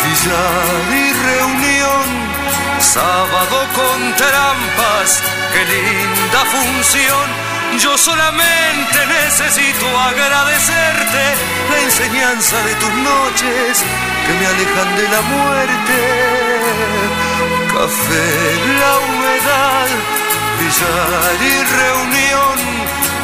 billar 0.03 0.87
y 0.91 1.07
reunión, 1.31 2.07
sábado 2.81 3.59
con 3.79 3.99
trampas, 4.17 5.23
qué 5.53 5.63
linda 5.73 6.41
función. 6.57 7.27
Yo 7.79 7.97
solamente 7.97 8.99
necesito 9.07 9.87
agradecerte 10.01 11.25
la 11.71 11.79
enseñanza 11.81 12.57
de 12.65 12.75
tus 12.75 12.93
noches 13.13 13.85
que 14.27 14.33
me 14.35 14.47
alejan 14.47 14.97
de 14.97 15.09
la 15.15 15.21
muerte. 15.21 15.99
Café, 17.73 18.27
la 18.81 18.93
humedad, 18.99 20.16
billar 20.59 21.37
y 21.43 21.65
reunión, 21.65 22.59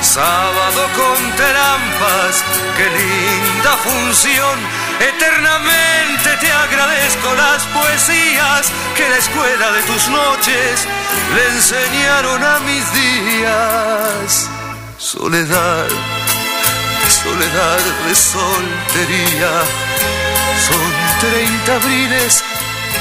sábado 0.00 0.88
con 0.96 1.36
trampas, 1.36 2.44
qué 2.76 2.86
linda 2.90 3.76
función. 3.78 4.58
Eternamente 5.00 6.36
te 6.40 6.52
agradezco 6.52 7.34
las 7.34 7.62
poesías 7.66 8.70
que 8.96 9.08
la 9.08 9.16
escuela 9.16 9.72
de 9.72 9.82
tus 9.82 10.08
noches 10.08 10.86
le 11.34 11.48
enseñaron 11.56 12.44
a 12.44 12.60
mis 12.60 12.84
días. 12.92 14.48
Soledad, 14.98 15.88
soledad 17.22 17.80
de 18.06 18.14
soltería, 18.14 19.52
son 20.66 21.20
treinta 21.20 21.74
abriles 21.76 22.44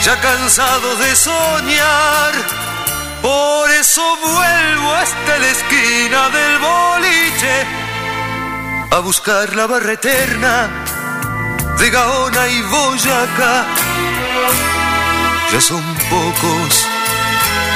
ya 0.03 0.19
cansado 0.19 0.95
de 0.95 1.15
soñar. 1.15 2.60
Por 3.21 3.69
eso 3.71 4.01
vuelvo 4.17 4.93
hasta 4.93 5.37
la 5.37 5.47
esquina 5.47 6.29
del 6.29 6.59
boliche 6.59 7.65
a 8.91 8.99
buscar 8.99 9.55
la 9.55 9.67
barra 9.67 9.93
eterna 9.93 10.69
de 11.77 11.89
Gaona 11.89 12.47
y 12.47 12.61
Boyacá. 12.63 13.65
Ya 15.51 15.61
son 15.61 15.83
pocos 16.09 16.87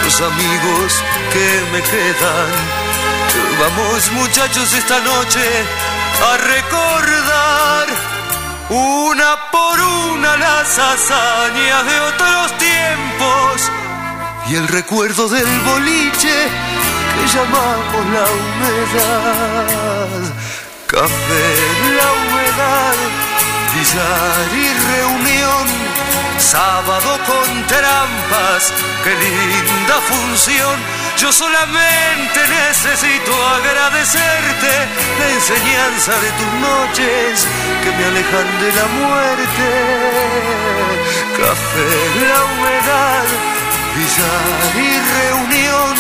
los 0.04 0.22
amigos 0.22 1.04
que 1.32 1.48
me 1.72 1.82
quedan. 1.82 2.52
Vamos 3.60 4.12
muchachos 4.14 4.74
esta 4.74 5.00
noche 5.00 5.46
a 6.32 6.38
recordar 6.38 7.88
una 8.70 9.52
por 9.52 9.80
una 9.80 10.38
las 10.38 10.80
hazañas 10.80 11.86
de 11.86 12.00
otros 12.00 12.58
tiempos 12.58 13.72
y 14.48 14.56
el 14.56 14.68
recuerdo 14.68 15.28
del 15.28 15.48
boliche 15.62 16.48
que 17.16 17.28
llamamos 17.28 18.06
la 18.14 18.26
humedad. 18.38 19.68
Café, 20.88 21.48
la 21.98 22.10
humedad, 22.14 22.96
billar 23.74 24.48
y 24.54 24.68
reunión, 24.94 25.66
sábado 26.38 27.18
con 27.26 27.68
trampas, 27.68 28.72
qué 29.04 29.14
linda 29.16 30.00
función. 30.08 30.80
Yo 31.18 31.32
solamente 31.32 32.40
necesito 32.48 33.32
agradecerte 33.48 34.72
la 35.20 35.30
enseñanza 35.32 36.12
de 36.20 36.30
tus 36.32 36.52
noches 36.62 37.48
que 37.84 37.92
me 37.92 38.06
alejan 38.06 38.60
de 38.62 38.70
la 38.74 38.86
muerte. 39.00 39.68
Café, 41.38 41.90
la 42.28 42.44
humedad, 42.46 43.55
billar 43.96 44.76
y 44.76 44.92
reunión, 45.20 45.96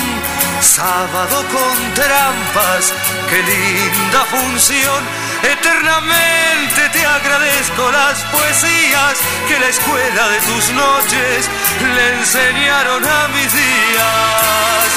sábado 0.59 1.45
con 1.51 1.93
trampas, 1.93 2.93
qué 3.29 3.41
linda 3.41 4.25
función. 4.25 5.03
Eternamente 5.43 6.89
te 6.91 7.05
agradezco 7.05 7.91
las 7.91 8.23
poesías 8.25 9.19
que 9.47 9.59
la 9.59 9.67
escuela 9.67 10.29
de 10.29 10.39
tus 10.41 10.71
noches 10.71 11.49
le 11.95 12.13
enseñaron 12.19 13.05
a 13.05 13.27
mis 13.29 13.53
días. 13.53 14.95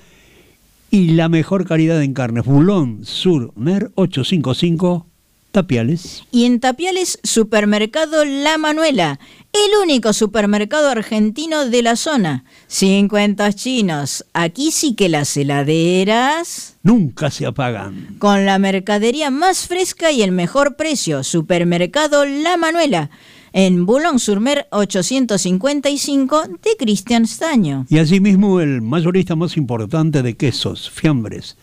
y 0.91 1.09
la 1.09 1.29
mejor 1.29 1.67
calidad 1.67 2.03
en 2.03 2.15
carnes. 2.15 2.47
Bulón 2.47 3.05
Sur 3.05 3.53
Mer 3.57 3.91
855 3.95 5.07
Tapiales. 5.55 6.25
Y 6.33 6.47
en 6.47 6.59
Tapiales, 6.59 7.21
Supermercado 7.23 8.25
La 8.25 8.59
Manuela, 8.59 9.21
el 9.53 9.71
único 9.85 10.13
supermercado 10.13 10.89
argentino 10.89 11.65
de 11.67 11.81
la 11.81 11.95
zona. 11.95 12.45
50 12.67 13.53
chinos. 13.53 14.27
Aquí 14.33 14.73
sí 14.73 14.97
que 14.97 15.09
las 15.09 15.37
heladeras. 15.37 16.77
Nunca 16.83 17.31
se 17.31 17.47
apagan. 17.47 18.17
Con 18.19 18.45
la 18.47 18.59
mercadería 18.59 19.31
más 19.31 19.69
fresca 19.69 20.11
y 20.11 20.23
el 20.23 20.33
mejor 20.33 20.75
precio. 20.75 21.23
Supermercado 21.23 22.25
La 22.25 22.57
Manuela. 22.57 23.11
En 23.53 23.87
Boulogne-sur-Mer 23.87 24.67
855 24.73 26.43
de 26.49 26.77
Cristian 26.77 27.29
Staño. 27.29 27.87
Y 27.89 27.99
asimismo 27.99 28.59
el 28.61 28.83
mayorista 28.83 29.37
más 29.37 29.57
importante 29.57 30.23
de 30.23 30.37
quesos, 30.37 30.91
fiambres, 30.91 31.57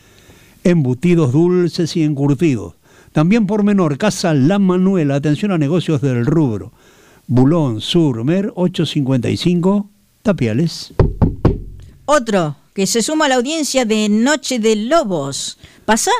embutidos 0.63 1.33
dulces 1.33 1.97
y 1.97 2.03
encurtidos. 2.03 2.75
También 3.11 3.45
por 3.45 3.63
menor, 3.63 3.97
Casa 3.97 4.33
La 4.33 4.57
Manuela, 4.57 5.15
atención 5.15 5.51
a 5.51 5.57
negocios 5.57 6.01
del 6.01 6.25
rubro. 6.25 6.71
Bulón 7.27 7.81
Sur 7.81 8.23
Mer 8.23 8.51
855 8.55 9.89
Tapiales. 10.21 10.93
Otro 12.05 12.57
que 12.73 12.87
se 12.87 13.01
suma 13.01 13.25
a 13.25 13.29
la 13.29 13.35
audiencia 13.35 13.85
de 13.85 14.07
Noche 14.09 14.59
de 14.59 14.75
Lobos. 14.75 15.57
¿Pasa? 15.85 16.11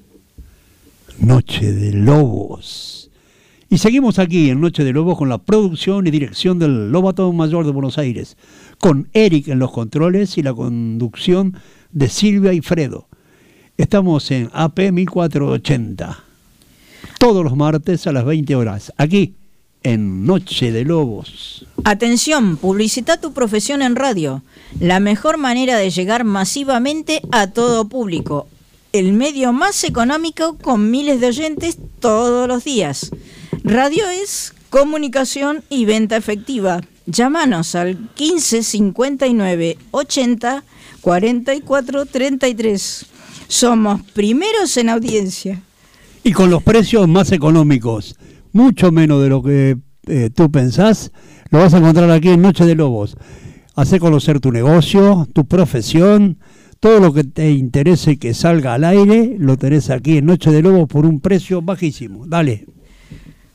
Noche 1.20 1.72
de 1.72 1.93
Lobos. 1.93 3.10
Y 3.70 3.80
seguimos 3.80 4.18
aquí 4.18 4.50
en 4.50 4.62
Noche 4.62 4.84
de 4.84 4.93
Lobos 4.93 5.18
con 5.18 5.30
la 5.30 5.39
producción 5.39 6.08
y 6.08 6.12
dirección 6.12 6.58
del 6.58 6.91
Lobato 6.91 7.32
Mayor 7.34 7.66
de 7.66 7.72
Buenos 7.72 7.98
Aires, 7.98 8.38
con 8.78 9.10
Eric 9.14 9.50
en 9.50 9.60
los 9.60 9.72
controles 9.72 10.38
y 10.38 10.43
la 10.43 10.54
conducción 10.54 11.58
de 11.92 12.10
Silvia 12.10 12.54
y 12.54 12.62
Fredo. 12.62 13.08
Estamos 13.78 14.32
en 14.32 14.50
AP 14.54 14.92
1480, 14.92 16.24
todos 17.20 17.44
los 17.44 17.56
martes 17.56 18.08
a 18.08 18.12
las 18.12 18.26
20 18.26 18.56
horas, 18.56 18.92
aquí 18.98 19.36
en 19.84 20.26
Noche 20.26 20.72
de 20.72 20.84
Lobos. 20.84 21.66
Atención, 21.84 22.58
publicita 22.58 23.22
tu 23.22 23.34
profesión 23.34 23.82
en 23.82 23.96
radio. 23.96 24.44
La 24.80 25.00
mejor 25.00 25.38
manera 25.38 25.78
de 25.78 25.90
llegar 25.90 26.24
masivamente 26.24 27.22
a 27.32 27.48
todo 27.48 27.88
público. 27.88 28.48
El 28.92 29.14
medio 29.14 29.54
más 29.54 29.84
económico 29.84 30.58
con 30.58 30.92
miles 30.92 31.22
de 31.22 31.28
oyentes 31.28 31.78
todos 32.00 32.48
los 32.48 32.64
días. 32.64 33.12
Radio 33.64 34.10
es 34.10 34.54
comunicación 34.70 35.64
y 35.70 35.86
venta 35.86 36.18
efectiva. 36.18 36.82
Llámanos 37.06 37.76
al 37.76 38.10
15 38.16 38.64
59 38.64 39.78
80 39.92 40.64
44 41.08 42.05
33. 42.05 43.05
Somos 43.47 44.01
primeros 44.12 44.76
en 44.76 44.89
audiencia. 44.89 45.62
Y 46.22 46.34
con 46.34 46.49
los 46.49 46.62
precios 46.62 47.08
más 47.08 47.32
económicos, 47.32 48.18
mucho 48.51 48.91
menos 48.91 49.24
de 49.24 49.30
lo 49.30 49.41
que 49.41 49.78
eh, 50.08 50.30
tú 50.36 50.51
pensás, 50.51 51.14
lo 51.49 51.60
vas 51.60 51.74
a 51.74 51.78
encontrar 51.78 52.12
aquí 52.12 52.28
en 52.28 52.41
Noche 52.41 52.66
de 52.66 52.76
Lobos. 52.76 53.16
Hace 53.74 54.01
conocer 54.01 54.41
tu 54.41 54.51
negocio, 54.51 55.26
tu 55.32 55.47
profesión, 55.47 56.39
todo 56.82 56.99
lo 56.99 57.14
que 57.14 57.24
te 57.24 57.51
interese 57.51 58.20
que 58.20 58.34
salga 58.34 58.74
al 58.74 58.84
aire, 58.84 59.38
lo 59.39 59.55
tenés 59.55 59.89
aquí 59.89 60.18
en 60.18 60.26
Noche 60.26 60.51
de 60.51 60.62
Lobos 60.62 60.89
por 60.89 61.05
un 61.05 61.22
precio 61.22 61.62
bajísimo. 61.62 62.28
Dale, 62.28 62.66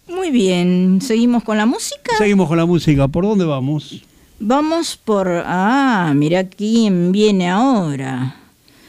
Muy 0.08 0.30
bien, 0.30 1.00
seguimos 1.02 1.44
con 1.44 1.58
la 1.58 1.66
música. 1.66 2.12
seguimos 2.16 2.48
con 2.48 2.56
la 2.56 2.64
música. 2.64 3.08
¿Por 3.08 3.24
dónde 3.24 3.44
vamos? 3.44 4.02
Vamos 4.44 4.96
por... 4.96 5.28
Ah, 5.46 6.12
mira 6.16 6.48
quién 6.48 7.12
viene 7.12 7.48
ahora. 7.48 8.34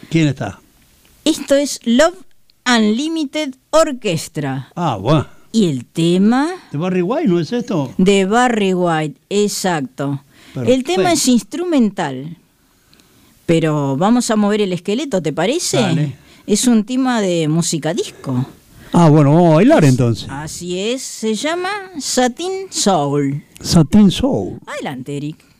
¿Quién 0.10 0.28
está? 0.30 0.60
Esto 1.26 1.54
es 1.54 1.80
Love 1.84 2.16
Unlimited 2.66 3.54
Orchestra. 3.70 4.72
Ah, 4.76 4.98
bueno. 5.00 5.28
Y 5.52 5.70
el 5.70 5.86
tema 5.86 6.50
¿De 6.72 6.80
Barry 6.80 7.04
White 7.04 7.28
no 7.28 7.40
es 7.40 7.54
esto? 7.54 7.94
de 8.00 8.26
Barry 8.26 8.74
White, 8.74 9.22
exacto. 9.30 10.24
El 10.56 10.84
tema 10.84 11.12
es 11.14 11.28
instrumental. 11.28 12.36
Pero 13.46 13.96
vamos 13.96 14.32
a 14.32 14.36
mover 14.36 14.62
el 14.62 14.74
esqueleto, 14.74 15.22
¿te 15.22 15.34
parece? 15.34 15.78
Dale. 15.78 16.16
Es 16.48 16.66
un 16.66 16.84
tema 16.84 17.22
de 17.22 17.48
música 17.48 17.94
disco. 17.94 18.44
Ah, 18.96 19.10
bueno, 19.10 19.34
vamos 19.34 19.54
a 19.54 19.56
bailar 19.56 19.84
entonces. 19.86 20.28
Así 20.30 20.80
es, 20.80 21.02
se 21.02 21.34
llama 21.34 21.70
Satin 22.00 22.68
Soul. 22.70 23.44
Satin 23.60 24.12
Soul. 24.12 24.60
Adelante, 24.68 25.18
Eric. 25.18 25.53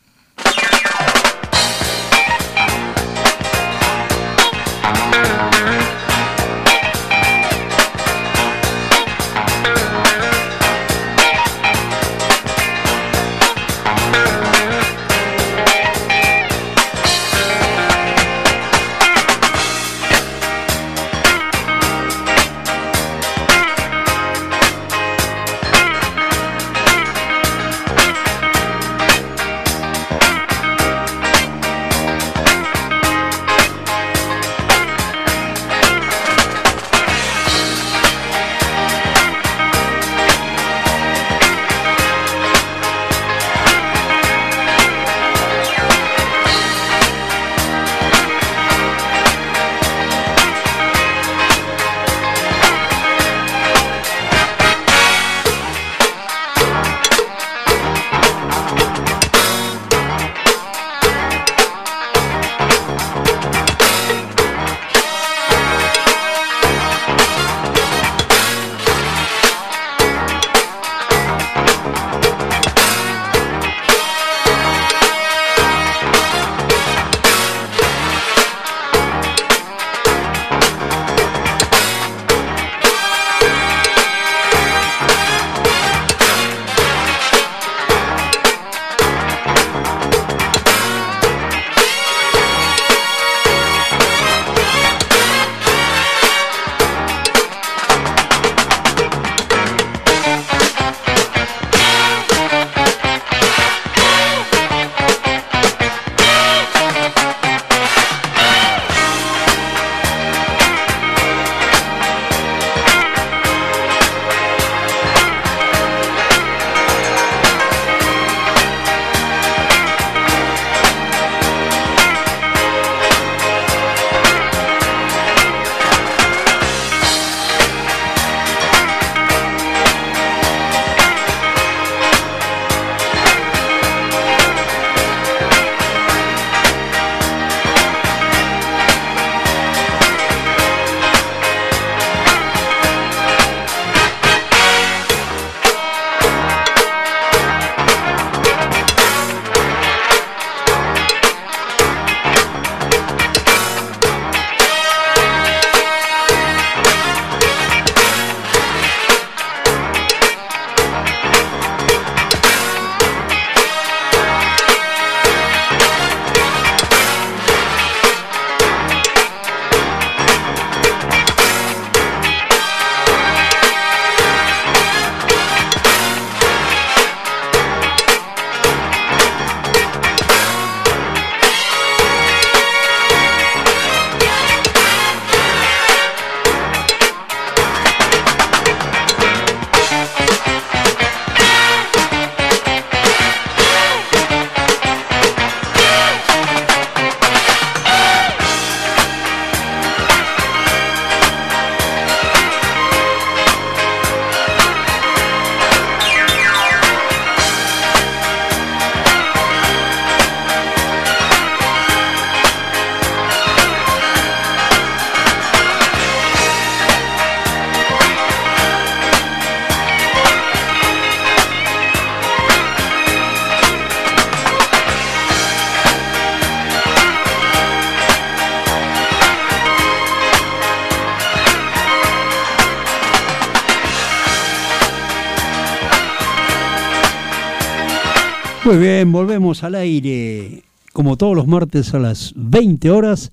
Muy 238.74 238.82
bien, 238.82 239.12
volvemos 239.12 239.64
al 239.64 239.76
aire. 239.76 240.64
Como 240.94 241.16
todos 241.16 241.36
los 241.36 241.46
martes 241.46 241.94
a 241.94 242.00
las 242.00 242.34
20 242.36 242.90
horas, 242.90 243.32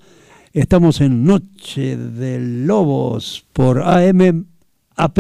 estamos 0.53 1.01
en 1.01 1.25
Noche 1.25 1.97
de 1.97 2.39
Lobos 2.39 3.47
por 3.55 3.81
AMAP 3.81 5.19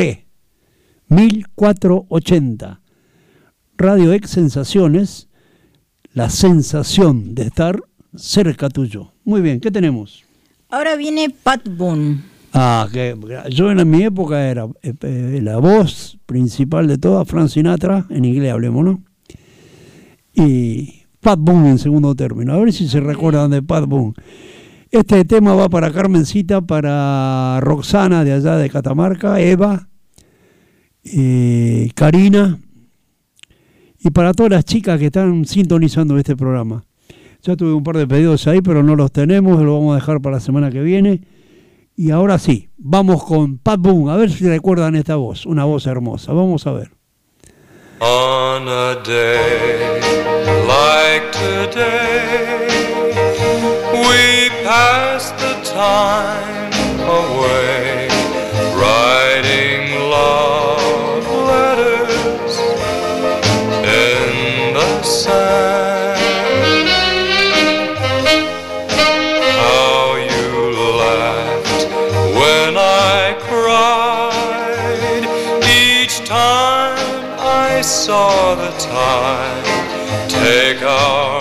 1480. 1.09 2.81
Radio 3.79 4.13
Ex 4.13 4.29
Sensaciones, 4.29 5.29
la 6.13 6.29
sensación 6.29 7.35
de 7.35 7.45
estar 7.45 7.81
cerca 8.15 8.69
tuyo. 8.69 9.13
Muy 9.25 9.41
bien, 9.41 9.59
¿qué 9.59 9.71
tenemos? 9.71 10.25
Ahora 10.69 10.97
viene 10.97 11.31
Pat 11.31 11.67
Boone. 11.67 12.21
Ah, 12.53 12.87
que 12.93 13.17
yo 13.49 13.71
en 13.71 13.89
mi 13.89 14.03
época 14.03 14.51
era 14.51 14.67
eh, 14.83 14.93
eh, 15.01 15.41
la 15.43 15.57
voz 15.57 16.19
principal 16.27 16.89
de 16.89 16.99
toda, 16.99 17.25
Frank 17.25 17.49
Sinatra, 17.49 18.05
en 18.11 18.27
inglés 18.27 18.53
hablemos, 18.53 18.85
¿no? 18.85 19.03
Y 20.41 21.03
Pat 21.21 21.39
Boone 21.39 21.71
en 21.71 21.79
segundo 21.79 22.15
término. 22.15 22.55
A 22.55 22.59
ver 22.59 22.73
si 22.73 22.89
se 22.89 23.01
recuerdan 23.01 23.51
de 23.51 23.63
Pat 23.63 23.85
Boone. 23.87 24.15
Este 24.91 25.25
tema 25.25 25.55
va 25.55 25.69
para 25.69 25.93
Carmencita, 25.93 26.63
para 26.63 27.61
Roxana 27.61 28.25
de 28.25 28.33
allá 28.33 28.57
de 28.57 28.71
Catamarca, 28.71 29.41
Eva, 29.41 29.89
eh, 31.05 31.91
Karina 31.95 32.59
y 34.03 34.11
para 34.11 34.33
todas 34.33 34.51
las 34.51 34.65
chicas 34.65 34.99
que 34.99 35.07
están 35.07 35.45
sintonizando 35.45 36.17
este 36.19 36.37
programa. 36.37 36.85
Ya 37.43 37.55
tuve 37.55 37.73
un 37.73 37.85
par 37.85 37.97
de 37.99 38.07
pedidos 38.07 38.47
ahí, 38.47 38.61
pero 38.63 38.83
no 38.83 38.97
los 38.97 39.13
tenemos, 39.13 39.63
lo 39.63 39.75
vamos 39.75 39.93
a 39.93 39.97
dejar 39.97 40.21
para 40.21 40.37
la 40.37 40.41
semana 40.41 40.71
que 40.71 40.83
viene. 40.83 41.21
Y 41.97 42.11
ahora 42.11 42.39
sí, 42.39 42.69
vamos 42.79 43.23
con 43.25 43.59
Pat 43.59 43.79
Boone, 43.79 44.11
a 44.11 44.17
ver 44.17 44.31
si 44.31 44.47
recuerdan 44.47 44.97
esta 44.97 45.17
voz, 45.17 45.45
una 45.47 45.65
voz 45.65 45.87
hermosa. 45.87 46.33
Vamos 46.33 46.67
a 46.67 46.73
ver. 46.73 47.00
On 48.03 48.67
a 48.67 48.99
day 49.03 50.01
like 50.65 51.33
today, 51.33 52.67
we 53.93 54.49
pass 54.65 55.31
the 55.33 55.61
time 55.71 56.73
away, 57.03 58.00
the 78.57 78.71
tide 78.79 80.29
take 80.29 80.83
our 80.83 81.40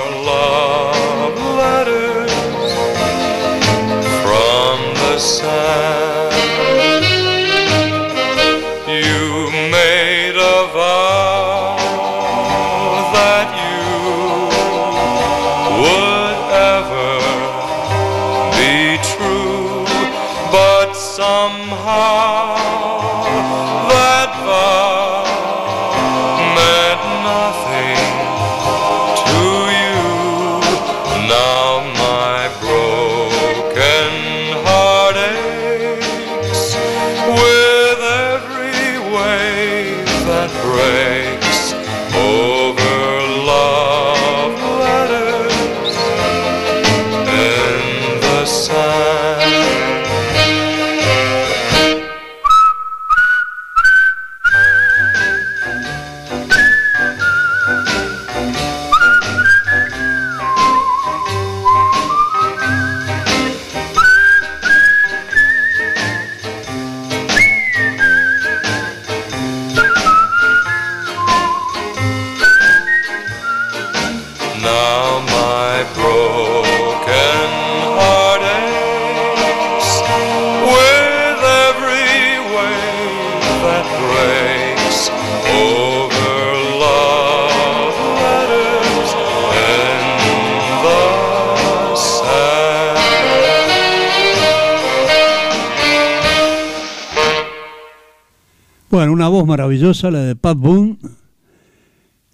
maravillosa, 99.50 100.12
la 100.12 100.20
de 100.20 100.36
Pat 100.36 100.58
Boone. 100.58 100.98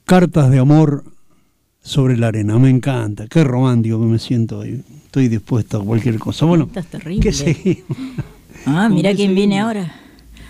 Cartas 0.06 0.52
de 0.52 0.60
amor 0.60 1.04
sobre 1.82 2.18
la 2.18 2.28
arena. 2.28 2.60
Me 2.60 2.70
encanta. 2.70 3.26
Qué 3.28 3.44
romántico 3.44 4.00
que 4.00 4.06
me 4.06 4.20
siento 4.20 4.60
hoy. 4.60 4.84
Estoy 5.06 5.30
dispuesto 5.30 5.82
a 5.82 5.84
cualquier 5.86 6.20
cosa. 6.20 6.46
Bueno, 6.46 6.66
Estás 6.66 6.86
terrible. 6.88 7.22
¿qué 7.24 7.32
seguimos? 7.32 7.84
Ah, 8.66 8.90
mira 8.90 9.14
quién 9.16 9.34
viene 9.34 9.60
ahora. 9.60 9.92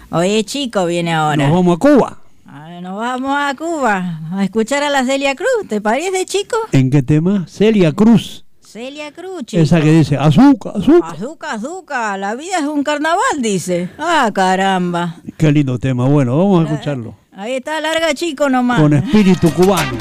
Oye, 0.09 0.43
chico, 0.43 0.85
viene 0.85 1.13
ahora. 1.13 1.47
Nos 1.47 1.55
vamos 1.55 1.75
a 1.75 1.79
Cuba. 1.79 2.17
A 2.45 2.69
ver, 2.69 2.81
nos 2.81 2.97
vamos 2.97 3.31
a 3.35 3.53
Cuba 3.55 4.21
a 4.31 4.43
escuchar 4.43 4.83
a 4.83 4.89
la 4.89 5.05
Celia 5.05 5.35
Cruz. 5.35 5.67
¿Te 5.67 5.81
parece, 5.81 6.25
chico? 6.25 6.55
¿En 6.71 6.89
qué 6.89 7.03
tema? 7.03 7.45
Celia 7.47 7.91
Cruz. 7.91 8.44
Celia 8.65 9.11
Cruz, 9.11 9.43
chico. 9.45 9.61
Esa 9.61 9.79
que 9.79 9.91
dice 9.91 10.17
azúcar, 10.17 10.73
azúcar. 10.75 11.15
Azúcar, 11.15 11.55
azúcar, 11.55 12.19
la 12.19 12.35
vida 12.35 12.57
es 12.59 12.65
un 12.65 12.83
carnaval, 12.83 13.41
dice. 13.41 13.89
Ah, 13.97 14.29
caramba. 14.33 15.17
Qué 15.37 15.51
lindo 15.51 15.77
tema. 15.77 16.07
Bueno, 16.07 16.37
vamos 16.37 16.67
a 16.67 16.73
escucharlo. 16.73 17.15
Ahí 17.31 17.55
está, 17.55 17.79
larga 17.79 18.13
chico 18.13 18.49
nomás. 18.49 18.81
Con 18.81 18.93
espíritu 18.93 19.51
cubano. 19.51 19.97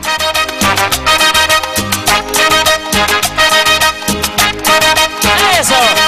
Eso. 5.60 6.03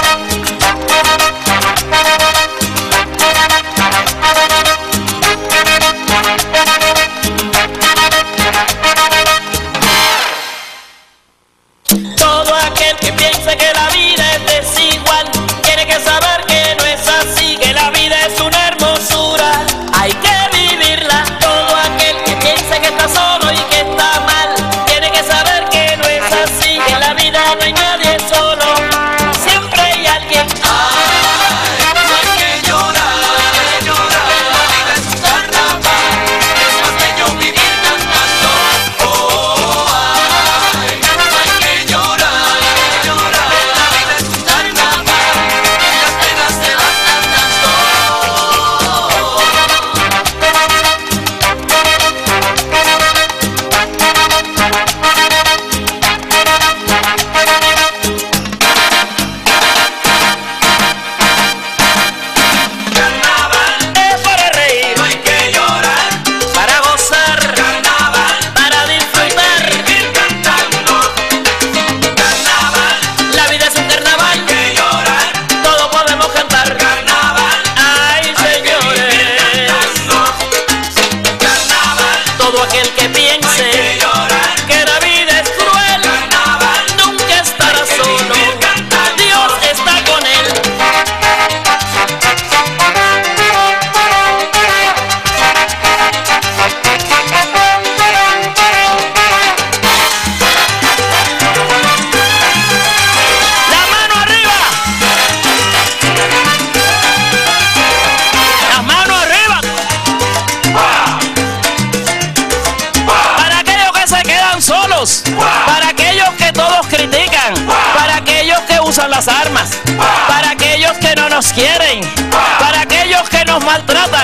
Nos 123.57 123.65
maltratan, 123.65 124.16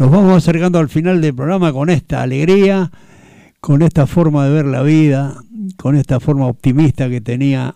nos 0.00 0.10
vamos 0.10 0.34
acercando 0.34 0.78
al 0.78 0.88
final 0.88 1.20
del 1.20 1.34
programa 1.34 1.74
con 1.74 1.90
esta 1.90 2.22
alegría, 2.22 2.90
con 3.60 3.82
esta 3.82 4.06
forma 4.06 4.46
de 4.46 4.50
ver 4.50 4.64
la 4.64 4.80
vida, 4.80 5.36
con 5.76 5.94
esta 5.94 6.18
forma 6.20 6.46
optimista 6.46 7.10
que 7.10 7.20
tenía 7.20 7.74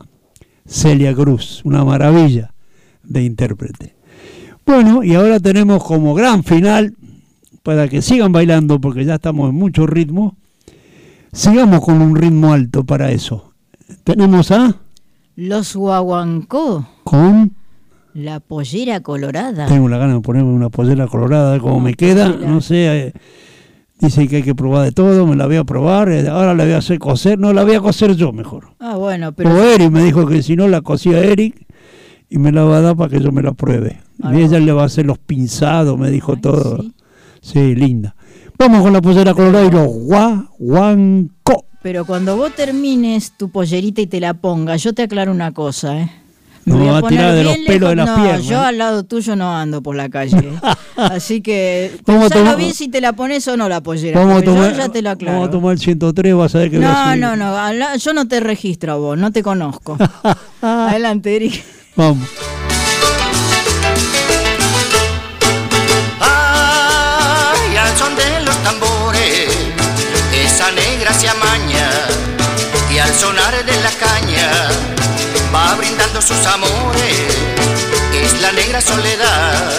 Celia 0.66 1.14
Cruz, 1.14 1.60
una 1.64 1.84
maravilla 1.84 2.54
de 3.02 3.24
intérprete. 3.24 3.94
Bueno, 4.64 5.04
y 5.04 5.14
ahora 5.14 5.38
tenemos 5.38 5.84
como 5.84 6.14
gran 6.14 6.44
final, 6.44 6.96
para 7.62 7.88
que 7.88 8.00
sigan 8.00 8.32
bailando, 8.32 8.80
porque 8.80 9.04
ya 9.04 9.16
estamos 9.16 9.50
en 9.50 9.56
mucho 9.56 9.86
ritmo, 9.86 10.34
sigamos 11.30 11.84
con 11.84 12.00
un 12.00 12.16
ritmo 12.16 12.54
alto 12.54 12.84
para 12.84 13.10
eso. 13.10 13.52
Tenemos 14.02 14.50
a 14.50 14.80
Los 15.36 15.76
guaguancó, 15.76 16.88
con 17.04 17.52
la 18.14 18.40
pollera 18.40 19.00
colorada. 19.00 19.66
Tengo 19.66 19.88
la 19.88 19.98
gana 19.98 20.14
de 20.14 20.20
ponerme 20.20 20.52
una 20.52 20.70
pollera 20.70 21.06
colorada, 21.06 21.58
cómo 21.58 21.80
me 21.80 21.94
queda. 21.94 22.28
No 22.30 22.60
sé, 22.60 23.06
eh, 23.08 23.12
dice 24.00 24.26
que 24.28 24.36
hay 24.36 24.42
que 24.42 24.54
probar 24.54 24.84
de 24.84 24.92
todo, 24.92 25.26
me 25.26 25.36
la 25.36 25.46
voy 25.46 25.56
a 25.56 25.64
probar. 25.64 26.08
eh, 26.10 26.28
ahora 26.28 26.54
la 26.54 26.64
voy 26.64 26.72
a 26.74 26.78
hacer 26.78 26.98
coser. 26.98 27.38
No, 27.38 27.52
la 27.52 27.64
voy 27.64 27.74
a 27.74 27.80
coser 27.80 28.14
yo 28.14 28.32
mejor. 28.32 28.68
Ah, 28.80 28.96
bueno, 28.96 29.28
O 29.28 29.32
pero 29.32 29.62
Eric 29.62 29.90
me 29.90 30.02
dijo 30.02 30.26
que 30.26 30.42
si 30.42 30.56
no 30.56 30.68
la 30.68 30.80
cosía 30.80 31.18
Eric 31.18 31.66
y 32.30 32.38
me 32.38 32.52
la 32.52 32.64
va 32.64 32.78
a 32.78 32.80
dar 32.80 32.96
para 32.96 33.10
que 33.10 33.20
yo 33.22 33.32
me 33.32 33.42
la 33.42 33.52
pruebe. 33.52 34.00
Ah, 34.22 34.32
y 34.34 34.42
ella 34.42 34.58
le 34.60 34.72
va 34.72 34.82
a 34.82 34.86
hacer 34.86 35.06
los 35.06 35.18
pinzados, 35.18 35.98
me 35.98 36.10
dijo 36.10 36.32
Ay, 36.36 36.40
todo. 36.40 36.82
sí. 36.82 36.92
Sí. 37.42 37.74
linda. 37.74 38.14
Vamos 38.56 38.82
con 38.82 38.92
la 38.92 39.02
pollera 39.02 39.34
colorada 39.34 39.66
y 39.66 39.70
los 39.70 39.86
guaguancó. 39.88 41.64
Pero 41.82 42.04
cuando 42.06 42.36
vos 42.36 42.54
termines 42.54 43.32
tu 43.36 43.50
pollerita 43.50 44.00
y 44.00 44.06
te 44.06 44.20
la 44.20 44.32
pongas, 44.34 44.82
yo 44.82 44.94
te 44.94 45.02
aclaro 45.02 45.32
una 45.32 45.52
cosa, 45.52 46.00
¿eh? 46.00 46.10
No, 46.66 46.78
voy 46.78 46.88
va 46.88 46.98
a 46.98 47.02
tirar 47.02 47.34
de 47.34 47.44
los 47.44 47.58
pelos 47.58 47.90
de 47.90 47.96
las 47.96 48.06
no, 48.06 48.16
piernas, 48.16 48.44
yo 48.44 48.60
al 48.60 48.78
lado 48.78 49.04
tuyo 49.04 49.36
no 49.36 49.54
ando 49.54 49.82
por 49.82 49.94
la 49.96 50.08
calle. 50.08 50.50
Así 50.96 51.42
que 51.42 51.98
Vamos 52.06 52.30
pensalo 52.30 52.56
bien 52.56 52.72
si 52.72 52.88
te 52.88 53.00
la 53.00 53.12
pones 53.12 53.46
o 53.48 53.56
no 53.56 53.68
la 53.68 53.82
pollera. 53.82 54.18
Vamos 54.18 54.36
a, 54.36 54.44
yo 54.44 54.52
tomar, 54.52 54.74
ya 54.74 54.88
te 54.88 55.02
lo 55.02 55.10
aclaro. 55.10 55.34
vamos 55.34 55.48
a 55.48 55.52
tomar 55.52 55.72
el 55.72 55.78
103, 55.78 56.34
vas 56.34 56.54
a 56.54 56.58
ver 56.58 56.70
que 56.70 56.78
voy 56.78 56.86
a 56.86 57.16
no, 57.16 57.36
no, 57.36 57.72
no, 57.72 57.96
yo 57.96 58.14
no 58.14 58.26
te 58.28 58.40
registro 58.40 58.92
a 58.92 58.96
vos, 58.96 59.18
no 59.18 59.30
te 59.30 59.42
conozco. 59.42 59.98
Adelante, 60.62 61.36
Eric. 61.36 61.62
Vamos. 61.96 62.26
Ay, 66.20 67.76
al 67.76 67.96
son 67.98 68.16
de 68.16 68.40
los 68.44 68.56
tambores, 68.62 69.48
esa 70.32 70.70
negra 70.72 71.12
se 71.12 71.28
amaña 71.28 71.90
y 72.94 72.98
al 72.98 73.10
sonar 73.10 73.52
de 73.64 73.82
la 73.82 73.90
caña 73.90 74.93
va 75.54 75.74
brindando 75.76 76.20
sus 76.20 76.44
amores. 76.46 77.36
Es 78.12 78.40
la 78.40 78.50
negra 78.52 78.80
soledad, 78.80 79.72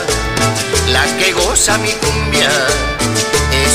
la 0.87 1.05
que 1.17 1.33
goza 1.33 1.77
mi 1.77 1.91
cumbia. 1.93 2.49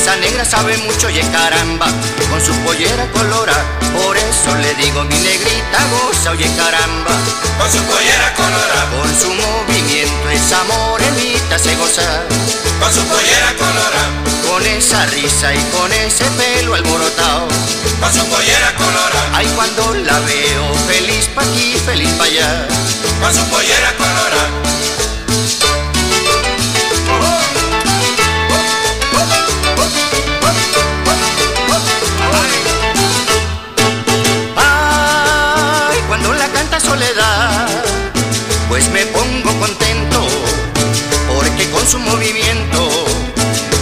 Esa 0.01 0.15
negra 0.17 0.43
sabe 0.43 0.77
mucho 0.79 1.09
y 1.09 1.19
caramba, 1.31 1.85
con 2.29 2.41
su 2.41 2.53
pollera 2.63 3.05
colorada. 3.13 3.63
Por 3.93 4.17
eso 4.17 4.55
le 4.55 4.73
digo 4.75 5.03
mi 5.03 5.15
negrita 5.15 5.79
goza, 5.91 6.31
oye 6.31 6.49
caramba. 6.57 7.11
Con 7.59 7.71
su 7.71 7.77
pollera 7.83 8.33
colorada, 8.33 8.89
Con 8.97 9.09
su 9.19 9.29
movimiento 9.33 10.29
esa 10.29 10.63
morenita 10.63 11.59
se 11.59 11.75
goza. 11.75 12.23
con 12.79 12.91
su 12.91 13.01
pollera 13.05 13.53
colorada, 13.59 14.09
Con 14.49 14.65
esa 14.65 15.05
risa 15.07 15.53
y 15.53 15.59
con 15.71 15.91
ese 15.93 16.25
pelo 16.31 16.73
alborotado. 16.73 17.47
con 17.99 18.11
su 18.13 18.25
pollera 18.25 18.73
colorada, 18.75 19.29
Ay, 19.33 19.45
cuando 19.55 19.93
la 19.93 20.19
veo, 20.21 20.73
feliz 20.87 21.27
pa' 21.35 21.43
aquí, 21.43 21.75
feliz 21.85 22.09
pa' 22.17 22.23
allá. 22.25 22.67
con 23.21 23.33
su 23.33 23.43
pollera 23.49 23.93
colorada. 23.97 24.49
Con 41.81 41.89
su 41.89 41.97
movimiento, 41.97 43.05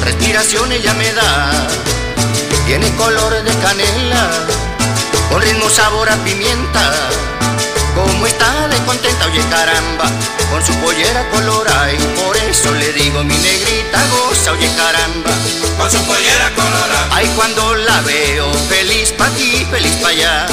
respiración 0.05 0.71
ella 0.71 0.93
me 0.93 1.11
da. 1.11 1.67
Tiene 2.65 2.89
color 2.95 3.43
de 3.43 3.53
canela, 3.57 4.29
con 5.29 5.41
ritmo 5.41 5.69
sabor 5.69 6.09
a 6.09 6.15
pimienta. 6.23 6.93
Como 7.95 8.25
está 8.25 8.69
de 8.69 8.77
contenta, 8.83 9.25
oye 9.25 9.43
caramba, 9.49 10.05
con 10.49 10.65
su 10.65 10.73
pollera 10.75 11.29
colorada 11.29 11.91
y 11.91 11.97
por 12.23 12.37
eso 12.37 12.71
le 12.71 12.93
digo 12.93 13.21
mi 13.25 13.35
negrita 13.35 13.99
goza, 14.11 14.53
oye 14.53 14.69
caramba. 14.77 15.31
Con 15.77 15.91
su 15.91 15.97
pollera 16.05 16.51
colorada, 16.55 17.09
Ay, 17.11 17.29
cuando 17.35 17.75
la 17.75 17.99
veo, 18.01 18.49
feliz 18.69 19.11
pa' 19.11 19.25
aquí, 19.25 19.67
feliz 19.71 19.95
pa' 20.01 20.09
allá. 20.09 20.45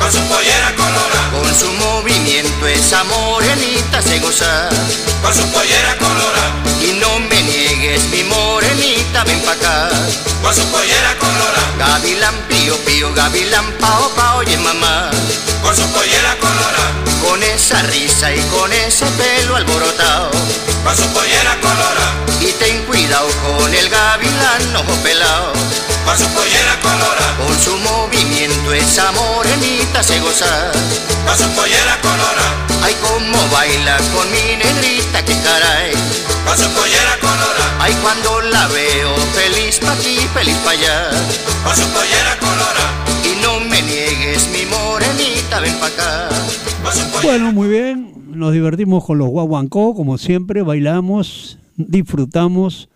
con 0.00 0.12
su 0.12 0.20
pollera 0.22 0.74
colorada, 0.74 1.30
Con 1.32 1.54
su 1.54 1.70
movimiento 1.74 2.66
esa 2.66 3.04
morenita 3.04 3.47
con 5.22 5.34
su 5.34 5.42
pollera 5.52 5.96
colorada, 5.96 6.52
Y 6.82 6.92
no 7.00 7.18
me 7.18 7.42
niegues 7.44 8.04
mi 8.10 8.22
morenita, 8.24 9.24
ven 9.24 9.40
pa' 9.40 9.52
acá. 9.52 9.88
con 10.42 10.54
su 10.54 10.64
pollera 10.66 11.16
colorada, 11.18 11.62
Gavilán 11.78 12.34
pío 12.46 12.76
pío, 12.84 13.10
gavilán 13.14 13.64
pao 13.80 14.10
pao, 14.14 14.38
oye 14.40 14.58
mamá. 14.58 15.10
con 15.62 15.74
su 15.74 15.82
pollera 15.92 16.36
colorada, 16.40 16.92
Con 17.22 17.42
esa 17.42 17.80
risa 17.84 18.30
y 18.34 18.42
con 18.50 18.70
ese 18.70 19.06
pelo 19.16 19.56
alborotado. 19.56 20.30
con 20.84 20.94
su 20.94 21.08
pollera 21.14 21.56
colorada, 21.62 22.12
Y 22.42 22.52
ten 22.52 22.84
cuidado 22.84 23.28
con 23.46 23.72
el 23.74 23.88
gavilán 23.88 24.76
ojo 24.76 24.94
pelado. 25.02 25.52
Con 26.08 26.16
su 26.16 26.28
pollera 26.32 26.74
colorada, 26.80 27.36
Con 27.36 27.58
su 27.60 27.76
movimiento 27.78 28.72
esa 28.72 29.12
morenita 29.12 30.02
se 30.02 30.18
goza. 30.20 30.72
con 31.26 31.36
su 31.36 31.48
pollera 31.54 32.00
colorada, 32.00 32.66
Ay, 32.82 32.94
cómo 33.02 33.38
baila 33.52 33.96
con 34.14 34.26
mi 34.32 34.56
negrita, 34.56 35.22
que 35.24 35.34
caray. 35.44 35.92
con 36.46 36.56
su 36.56 36.68
pollera 36.70 37.14
colorada, 37.20 37.76
Ay, 37.80 37.94
cuando 38.02 38.40
la 38.40 38.66
veo, 38.68 39.14
feliz 39.36 39.78
pa' 39.80 39.92
aquí, 39.92 40.16
feliz 40.34 40.56
pa' 40.64 40.70
allá. 40.70 41.10
con 41.64 41.76
su 41.76 41.86
pollera 41.92 42.38
colorada, 42.40 42.88
Y 43.24 43.42
no 43.42 43.60
me 43.60 43.82
niegues 43.82 44.48
mi 44.48 44.64
morenita, 44.66 45.60
ven 45.60 45.74
pa' 45.78 45.86
acá. 45.86 46.28
con 46.82 46.92
su 46.92 47.00
pollera 47.10 47.22
Bueno, 47.22 47.52
muy 47.52 47.68
bien. 47.68 48.14
Nos 48.32 48.52
divertimos 48.52 49.04
con 49.04 49.18
los 49.18 49.28
guaguancó, 49.28 49.94
como 49.94 50.16
siempre. 50.16 50.62
Bailamos, 50.62 51.58
disfrutamos. 51.76 52.88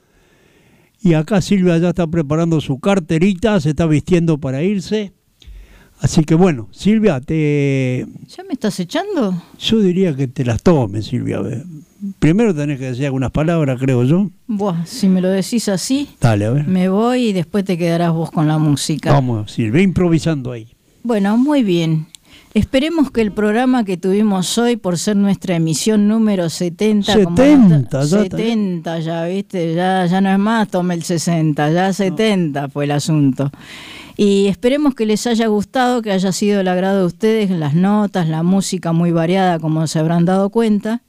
Y 1.02 1.14
acá 1.14 1.40
Silvia 1.40 1.78
ya 1.78 1.88
está 1.90 2.06
preparando 2.06 2.60
su 2.60 2.78
carterita, 2.78 3.60
se 3.60 3.70
está 3.70 3.86
vistiendo 3.86 4.38
para 4.38 4.62
irse. 4.62 5.12
Así 6.00 6.24
que 6.24 6.34
bueno, 6.34 6.68
Silvia, 6.72 7.20
te, 7.20 8.06
¿Ya 8.28 8.42
me 8.44 8.54
estás 8.54 8.78
echando? 8.80 9.40
yo 9.58 9.78
diría 9.80 10.14
que 10.16 10.26
te 10.26 10.44
las 10.44 10.60
tomes, 10.62 11.06
Silvia. 11.06 11.40
Primero 12.18 12.52
tenés 12.52 12.80
que 12.80 12.86
decir 12.86 13.04
algunas 13.06 13.30
palabras, 13.30 13.78
creo 13.80 14.02
yo. 14.02 14.28
Buah, 14.48 14.84
si 14.84 15.08
me 15.08 15.20
lo 15.20 15.28
decís 15.28 15.68
así, 15.68 16.08
Dale, 16.20 16.46
a 16.46 16.50
ver. 16.50 16.66
me 16.66 16.88
voy 16.88 17.28
y 17.28 17.32
después 17.32 17.64
te 17.64 17.78
quedarás 17.78 18.12
vos 18.12 18.32
con 18.32 18.48
la 18.48 18.58
música. 18.58 19.12
Vamos, 19.12 19.52
Silvia, 19.52 19.82
improvisando 19.82 20.50
ahí. 20.50 20.66
Bueno, 21.04 21.36
muy 21.36 21.62
bien. 21.62 22.06
Esperemos 22.54 23.10
que 23.10 23.22
el 23.22 23.32
programa 23.32 23.82
que 23.84 23.96
tuvimos 23.96 24.58
hoy, 24.58 24.76
por 24.76 24.98
ser 24.98 25.16
nuestra 25.16 25.56
emisión 25.56 26.06
número 26.06 26.50
70, 26.50 27.24
como 27.24 27.36
70, 27.36 27.98
no- 27.98 28.04
ya 28.04 28.22
está. 28.22 28.36
70 28.36 28.98
ya, 29.00 29.24
viste, 29.24 29.74
ya, 29.74 30.04
ya 30.04 30.20
no 30.20 30.30
es 30.30 30.38
más, 30.38 30.68
tome 30.68 30.92
el 30.94 31.02
60, 31.02 31.70
ya 31.72 31.92
70 31.94 32.68
fue 32.68 32.84
el 32.84 32.90
asunto. 32.90 33.50
Y 34.18 34.48
esperemos 34.48 34.94
que 34.94 35.06
les 35.06 35.26
haya 35.26 35.46
gustado, 35.46 36.02
que 36.02 36.12
haya 36.12 36.30
sido 36.32 36.60
el 36.60 36.68
agrado 36.68 36.98
de 37.00 37.06
ustedes, 37.06 37.50
las 37.50 37.72
notas, 37.74 38.28
la 38.28 38.42
música 38.42 38.92
muy 38.92 39.12
variada, 39.12 39.58
como 39.58 39.86
se 39.86 39.98
habrán 39.98 40.26
dado 40.26 40.50
cuenta. 40.50 41.00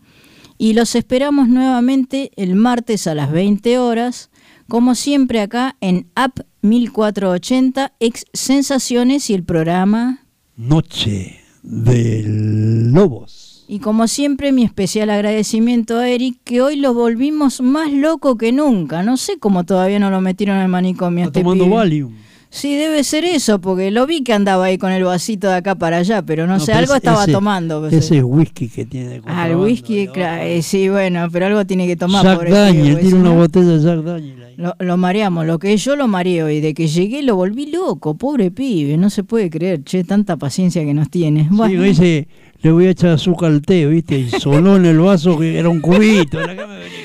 Y 0.58 0.72
los 0.74 0.96
esperamos 0.96 1.50
nuevamente 1.50 2.32
el 2.38 2.56
martes 2.56 3.06
a 3.06 3.16
las 3.16 3.30
20 3.34 3.78
horas, 3.80 4.30
como 4.70 4.96
siempre 4.96 5.41
acá 5.41 5.76
en 5.82 6.08
App 6.16 6.39
1480, 6.62 7.91
ex 8.00 8.24
Sensaciones 8.32 9.30
y 9.30 9.34
el 9.34 9.44
programa 9.44 10.22
Noche 10.56 11.39
de 11.64 12.24
Lobos. 12.28 13.66
Y 13.68 13.80
como 13.80 14.08
siempre, 14.08 14.51
mi 14.51 14.64
especial 14.64 15.10
agradecimiento 15.10 15.97
a 15.97 16.08
Eric, 16.08 16.38
que 16.43 16.62
hoy 16.62 16.76
lo 16.76 16.93
volvimos 16.93 17.60
más 17.62 17.91
loco 17.91 18.38
que 18.38 18.51
nunca. 18.51 19.01
No 19.01 19.18
sé 19.18 19.39
cómo 19.39 19.64
todavía 19.64 19.97
no 19.97 20.12
lo 20.12 20.22
metieron 20.22 20.58
al 20.58 20.68
manicomio. 20.68 21.26
Está 21.26 21.39
este 21.39 21.41
tomando 21.41 21.64
pibe. 21.64 21.76
Valium. 21.76 22.14
Sí, 22.56 22.76
debe 22.76 23.04
ser 23.04 23.26
eso, 23.26 23.60
porque 23.60 23.89
lo 23.89 24.06
vi 24.06 24.22
que 24.22 24.32
andaba 24.32 24.66
ahí 24.66 24.78
con 24.78 24.91
el 24.91 25.04
vasito 25.04 25.47
de 25.47 25.56
acá 25.56 25.74
para 25.74 25.97
allá, 25.97 26.22
pero 26.22 26.45
no, 26.45 26.54
No, 26.54 26.60
sé, 26.60 26.68
pero 26.68 26.78
algo 26.78 26.91
ese- 26.93 26.97
estaba 26.97 27.26
tomando. 27.26 27.80
pues, 27.82 27.93
Ese 27.93 28.14
eh. 28.14 28.18
es 28.20 28.24
whisky 28.24 28.70
que 28.70 28.86
tiene. 28.86 29.08
de 29.10 29.22
Ah, 29.26 29.49
el 29.49 29.56
whisky, 29.56 30.08
claro, 30.08 30.43
eh, 30.43 30.62
sí, 30.62 30.88
bueno, 30.88 31.28
pero 31.32 31.47
algo 31.47 31.66
tiene 31.66 31.88
que 31.88 31.95
tomar. 31.95 32.24
Jack 32.24 32.47
Daniel, 32.49 32.99
tiene 32.99 33.16
una 33.16 33.32
botella 33.32 33.66
de 33.78 33.80
Jack 33.84 34.04
Daniel 34.04 34.43
ahí. 34.43 34.54
Lo, 34.58 34.76
lo 34.78 34.97
mareamos, 34.97 35.47
lo 35.47 35.58
que 35.58 35.76
yo 35.78 35.95
lo 35.95 36.08
mareo 36.08 36.47
y 36.47 36.62
de 36.62 36.76
que 36.76 36.88
llegué 36.88 37.24
lo 37.24 37.36
volví 37.36 37.72
loco, 37.72 38.16
pobre 38.16 38.51
pibe, 38.51 38.97
no 38.97 39.10
se 39.10 39.24
puede 39.24 39.49
creer, 39.49 39.84
che, 39.84 40.04
tanta 40.04 40.38
paciencia 40.38 40.86
que 40.86 40.93
nos 40.93 41.10
tiene. 41.10 41.45
Sí, 41.45 41.49
Bueno, 41.49 41.82
me 41.82 41.88
dice, 41.88 42.28
le 42.62 42.72
voy 42.72 42.86
a 42.86 42.91
echar 42.91 43.10
azúcar 43.10 43.49
al 43.49 43.64
té, 43.64 43.88
¿viste? 43.88 44.20
Y 44.20 44.30
sonó 44.30 44.76
en 44.76 44.86
el 44.86 44.99
vaso 44.99 45.39
que 45.39 45.58
era 45.58 45.70
un 45.70 45.82
cubito. 45.82 46.39
La 46.39 46.56
que 46.56 46.68
me 46.68 46.78
venía 46.78 47.03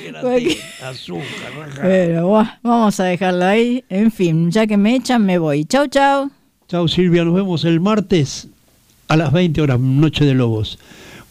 vamos 2.61 2.99
a 2.99 3.05
dejarlo 3.05 3.45
ahí. 3.45 3.83
En 3.89 4.11
fin, 4.11 4.51
ya 4.51 4.67
que 4.67 4.77
me 4.77 4.95
echan, 4.95 5.25
me 5.25 5.37
voy. 5.37 5.65
Chau, 5.65 5.87
chau. 5.87 6.29
Chao 6.67 6.87
Silvia, 6.87 7.25
nos 7.25 7.33
vemos 7.33 7.65
el 7.65 7.79
martes 7.79 8.47
a 9.07 9.17
las 9.17 9.33
20 9.33 9.61
horas, 9.61 9.79
Noche 9.79 10.23
de 10.23 10.35
Lobos. 10.35 10.77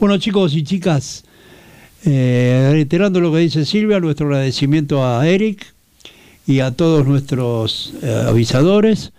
Bueno 0.01 0.18
chicos 0.18 0.55
y 0.55 0.64
chicas, 0.64 1.24
eh, 2.05 2.70
reiterando 2.72 3.20
lo 3.20 3.32
que 3.32 3.39
dice 3.39 3.64
Silvia, 3.64 4.01
nuestro 4.01 4.26
agradecimiento 4.26 5.05
a 5.07 5.28
Eric 5.28 5.74
y 6.47 6.61
a 6.61 6.72
todos 6.72 7.07
nuestros 7.07 7.95
eh, 8.03 8.24
avisadores. 8.28 9.12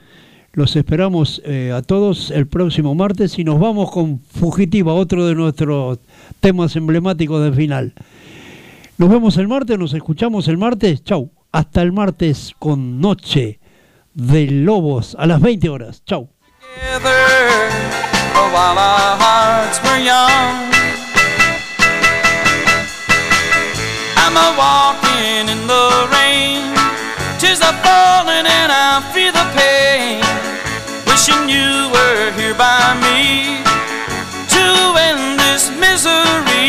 Los 0.53 0.75
esperamos 0.75 1.41
eh, 1.45 1.71
a 1.73 1.81
todos 1.81 2.31
el 2.31 2.47
próximo 2.47 2.95
martes 2.95 3.39
y 3.39 3.43
nos 3.43 3.59
vamos 3.59 3.91
con 3.91 4.19
Fugitiva, 4.19 4.93
otro 4.93 5.25
de 5.25 5.35
nuestros 5.35 5.99
temas 6.41 6.75
emblemáticos 6.75 7.41
del 7.43 7.53
final. 7.53 7.93
Nos 8.99 9.09
vemos 9.09 9.37
el 9.37 9.47
martes, 9.47 9.79
nos 9.79 9.93
escuchamos 9.93 10.49
el 10.49 10.57
martes. 10.57 11.01
Chau, 11.05 11.31
hasta 11.53 11.81
el 11.81 11.93
martes 11.93 12.53
con 12.59 12.99
Noche 12.99 13.61
de 14.13 14.51
Lobos 14.51 15.15
a 15.17 15.25
las 15.25 15.39
20 15.39 15.69
horas. 15.69 16.03
Chau. 16.03 16.29
tears 27.39 27.61
are 27.61 27.71
falling 27.81 28.45
and 28.45 28.69
I 28.69 28.99
feel 29.13 29.31
the 29.31 29.47
pain. 29.55 30.19
Wishing 31.07 31.47
you 31.47 31.87
were 31.95 32.31
here 32.35 32.53
by 32.53 32.99
me 32.99 33.63
to 34.55 34.65
end 34.99 35.39
this 35.39 35.71
misery. 35.79 36.59